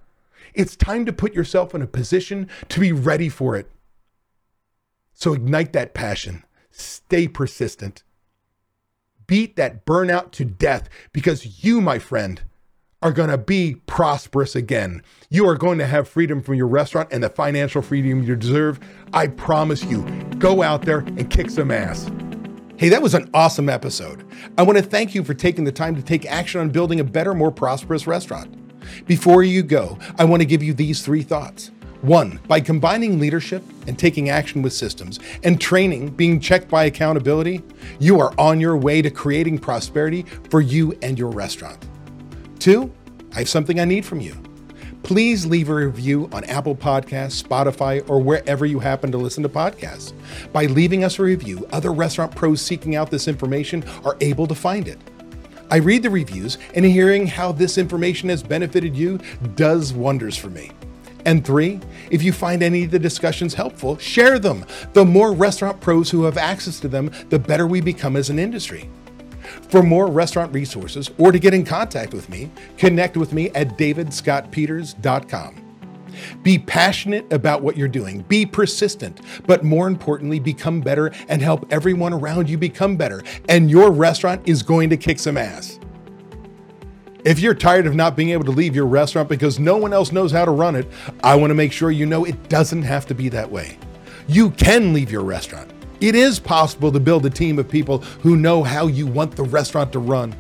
It's 0.55 0.77
time 0.77 1.05
to 1.05 1.13
put 1.13 1.35
yourself 1.35 1.75
in 1.75 1.83
a 1.83 1.87
position 1.87 2.49
to 2.69 2.81
be 2.81 2.93
ready 2.93 3.29
for 3.29 3.55
it. 3.57 3.71
So 5.13 5.35
ignite 5.35 5.73
that 5.73 5.95
passion. 5.95 6.45
Stay 6.71 7.29
persistent. 7.29 8.03
Beat 9.29 9.57
that 9.57 9.85
burnout 9.85 10.33
to 10.33 10.45
death 10.45 10.89
because 11.13 11.63
you, 11.63 11.83
my 11.83 11.99
friend, 11.99 12.41
are 13.03 13.13
going 13.13 13.29
to 13.29 13.39
be 13.39 13.77
prosperous 13.87 14.57
again. 14.57 15.03
You 15.29 15.47
are 15.47 15.55
going 15.55 15.79
to 15.79 15.87
have 15.87 16.09
freedom 16.09 16.43
from 16.43 16.55
your 16.55 16.67
restaurant 16.67 17.11
and 17.13 17.23
the 17.23 17.29
financial 17.29 17.83
freedom 17.83 18.23
you 18.23 18.35
deserve. 18.35 18.81
I 19.13 19.29
promise 19.29 19.85
you. 19.85 20.03
Go 20.39 20.63
out 20.63 20.83
there 20.83 21.01
and 21.01 21.31
kick 21.31 21.51
some 21.51 21.71
ass. 21.71 22.11
Hey, 22.79 22.89
that 22.89 23.03
was 23.03 23.15
an 23.15 23.29
awesome 23.35 23.69
episode. 23.69 24.25
I 24.57 24.63
want 24.63 24.79
to 24.79 24.85
thank 24.85 25.15
you 25.15 25.23
for 25.23 25.35
taking 25.35 25.65
the 25.65 25.73
time 25.73 25.95
to 25.95 26.03
take 26.03 26.25
action 26.25 26.61
on 26.61 26.71
building 26.71 26.99
a 26.99 27.05
better, 27.05 27.35
more 27.35 27.53
prosperous 27.53 28.07
restaurant. 28.07 28.55
Before 29.07 29.43
you 29.43 29.63
go, 29.63 29.99
I 30.19 30.25
want 30.25 30.41
to 30.41 30.47
give 30.47 30.63
you 30.63 30.73
these 30.73 31.03
three 31.03 31.23
thoughts. 31.23 31.71
One, 32.03 32.39
by 32.47 32.61
combining 32.61 33.19
leadership 33.19 33.65
and 33.89 33.99
taking 33.99 34.29
action 34.29 34.63
with 34.63 34.73
systems, 34.73 35.19
and 35.43 35.61
training 35.61 36.11
being 36.11 36.39
checked 36.39 36.69
by 36.69 36.85
accountability, 36.85 37.63
you 37.99 38.21
are 38.21 38.33
on 38.39 38.61
your 38.61 38.77
way 38.77 39.03
to 39.03 39.11
creating 39.11 39.59
prosperity 39.59 40.23
for 40.49 40.61
you 40.61 40.97
and 41.03 41.19
your 41.19 41.31
restaurant. 41.31 41.85
Two, 42.61 42.93
I 43.35 43.41
have 43.41 43.49
something 43.49 43.81
I 43.81 43.85
need 43.85 44.05
from 44.05 44.21
you. 44.21 44.37
Please 45.03 45.45
leave 45.45 45.71
a 45.71 45.75
review 45.75 46.29
on 46.33 46.45
Apple 46.45 46.77
Podcasts, 46.77 47.43
Spotify, 47.43 48.09
or 48.09 48.21
wherever 48.21 48.65
you 48.65 48.79
happen 48.79 49.11
to 49.11 49.19
listen 49.19 49.43
to 49.43 49.49
podcasts. 49.49 50.13
By 50.53 50.67
leaving 50.67 51.03
us 51.03 51.19
a 51.19 51.23
review, 51.23 51.67
other 51.73 51.93
restaurant 51.93 52.35
pros 52.35 52.61
seeking 52.61 52.95
out 52.95 53.11
this 53.11 53.27
information 53.27 53.85
are 54.05 54.17
able 54.21 54.47
to 54.47 54.55
find 54.55 54.87
it. 54.87 54.99
I 55.71 55.77
read 55.77 56.03
the 56.05 56.11
reviews, 56.11 56.59
and 56.75 56.85
hearing 56.85 57.27
how 57.27 57.53
this 57.53 57.77
information 57.77 58.29
has 58.29 58.43
benefited 58.43 58.97
you 58.97 59.19
does 59.57 59.93
wonders 59.93 60.37
for 60.37 60.51
me. 60.51 60.71
And 61.29 61.45
three, 61.45 61.79
if 62.11 62.23
you 62.23 62.33
find 62.33 62.63
any 62.63 62.85
of 62.85 62.91
the 62.91 62.99
discussions 62.99 63.53
helpful, 63.53 63.99
share 63.99 64.39
them. 64.39 64.65
The 64.95 65.05
more 65.05 65.35
restaurant 65.35 65.79
pros 65.79 66.09
who 66.09 66.23
have 66.23 66.39
access 66.39 66.81
to 66.81 66.89
them, 66.89 67.11
the 67.29 67.39
better 67.39 67.67
we 67.67 67.83
become 67.83 68.17
as 68.17 68.31
an 68.31 68.39
industry. 68.39 68.89
For 69.69 69.83
more 69.83 70.07
restaurant 70.07 70.55
resources 70.55 71.11
or 71.19 71.31
to 71.31 71.39
get 71.39 71.53
in 71.53 71.67
contact 71.67 72.15
with 72.15 72.31
me, 72.31 72.51
connect 72.79 73.19
with 73.19 73.35
me 73.35 73.51
at 73.51 73.77
davidscottpeters.com. 73.77 75.65
Be 76.43 76.59
passionate 76.59 77.31
about 77.31 77.61
what 77.61 77.77
you're 77.77 77.89
doing, 77.89 78.23
be 78.23 78.47
persistent, 78.47 79.21
but 79.47 79.63
more 79.63 79.87
importantly, 79.87 80.41
become 80.41 80.81
better 80.81 81.13
and 81.29 81.43
help 81.43 81.71
everyone 81.71 82.15
around 82.15 82.49
you 82.49 82.57
become 82.57 82.97
better. 82.97 83.23
And 83.51 83.71
your 83.71 83.91
restaurant 83.91 84.49
is 84.49 84.63
going 84.63 84.89
to 84.89 84.97
kick 84.97 85.19
some 85.19 85.37
ass. 85.37 85.79
If 87.29 87.41
you're 87.41 87.53
tired 87.53 87.87
of 87.87 87.95
not 87.95 88.17
being 88.17 88.31
able 88.31 88.47
to 88.47 88.51
leave 88.51 88.75
your 88.75 88.87
restaurant 88.87 89.29
because 89.29 89.59
no 89.59 89.77
one 89.77 89.93
else 89.93 90.13
knows 90.13 90.33
how 90.33 90.47
to 90.47 90.51
run 90.51 90.75
it, 90.75 90.89
I 91.23 91.35
want 91.35 91.51
to 91.51 91.55
make 91.55 91.73
sure 91.73 91.91
you 91.91 92.07
know 92.07 92.25
it 92.25 92.49
doesn't 92.49 92.85
have 92.85 93.05
to 93.05 93.15
be 93.15 93.29
that 93.29 93.51
way. 93.51 93.77
You 94.29 94.51
can 94.53 94.95
leave 94.95 95.13
your 95.13 95.25
restaurant. 95.25 95.71
It 96.01 96.15
is 96.15 96.39
possible 96.39 96.91
to 96.91 96.99
build 96.99 97.27
a 97.27 97.31
team 97.31 97.59
of 97.59 97.69
people 97.69 97.99
who 98.23 98.39
know 98.39 98.63
how 98.63 98.87
you 98.87 99.07
want 99.07 99.37
the 99.37 99.43
restaurant 99.43 99.93
to 99.93 99.99
run. 99.99 100.35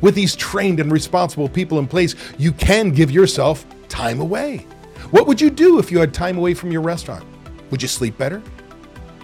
With 0.00 0.16
these 0.16 0.34
trained 0.34 0.80
and 0.80 0.90
responsible 0.90 1.48
people 1.48 1.78
in 1.78 1.86
place, 1.86 2.16
you 2.38 2.50
can 2.50 2.90
give 2.90 3.12
yourself 3.12 3.64
time 3.88 4.20
away. 4.20 4.66
What 5.12 5.28
would 5.28 5.40
you 5.40 5.48
do 5.48 5.78
if 5.78 5.92
you 5.92 6.00
had 6.00 6.12
time 6.12 6.38
away 6.38 6.54
from 6.54 6.72
your 6.72 6.82
restaurant? 6.82 7.24
Would 7.70 7.82
you 7.82 7.88
sleep 7.88 8.18
better? 8.18 8.42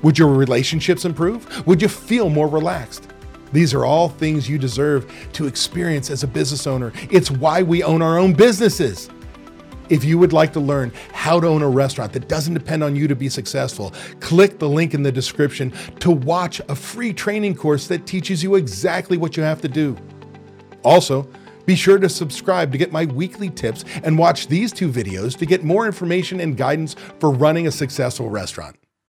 Would 0.04 0.20
your 0.20 0.32
relationships 0.32 1.04
improve? 1.04 1.66
Would 1.66 1.82
you 1.82 1.88
feel 1.88 2.30
more 2.30 2.46
relaxed? 2.46 3.08
These 3.52 3.74
are 3.74 3.84
all 3.84 4.08
things 4.08 4.48
you 4.48 4.58
deserve 4.58 5.12
to 5.34 5.46
experience 5.46 6.10
as 6.10 6.22
a 6.22 6.26
business 6.26 6.66
owner. 6.66 6.92
It's 7.10 7.30
why 7.30 7.62
we 7.62 7.82
own 7.82 8.02
our 8.02 8.18
own 8.18 8.32
businesses. 8.32 9.08
If 9.88 10.04
you 10.04 10.18
would 10.18 10.34
like 10.34 10.52
to 10.52 10.60
learn 10.60 10.92
how 11.12 11.40
to 11.40 11.46
own 11.46 11.62
a 11.62 11.68
restaurant 11.68 12.12
that 12.12 12.28
doesn't 12.28 12.52
depend 12.52 12.84
on 12.84 12.94
you 12.94 13.08
to 13.08 13.16
be 13.16 13.28
successful, 13.30 13.94
click 14.20 14.58
the 14.58 14.68
link 14.68 14.92
in 14.92 15.02
the 15.02 15.12
description 15.12 15.72
to 16.00 16.10
watch 16.10 16.60
a 16.68 16.74
free 16.74 17.12
training 17.12 17.54
course 17.54 17.86
that 17.86 18.06
teaches 18.06 18.42
you 18.42 18.56
exactly 18.56 19.16
what 19.16 19.36
you 19.36 19.42
have 19.42 19.62
to 19.62 19.68
do. 19.68 19.96
Also, 20.84 21.26
be 21.64 21.74
sure 21.74 21.98
to 21.98 22.08
subscribe 22.08 22.72
to 22.72 22.78
get 22.78 22.92
my 22.92 23.04
weekly 23.06 23.50
tips 23.50 23.84
and 24.02 24.18
watch 24.18 24.46
these 24.46 24.72
two 24.72 24.90
videos 24.90 25.36
to 25.38 25.46
get 25.46 25.64
more 25.64 25.86
information 25.86 26.40
and 26.40 26.56
guidance 26.56 26.94
for 27.18 27.30
running 27.30 27.66
a 27.66 27.70
successful 27.70 28.30
restaurant. 28.30 28.76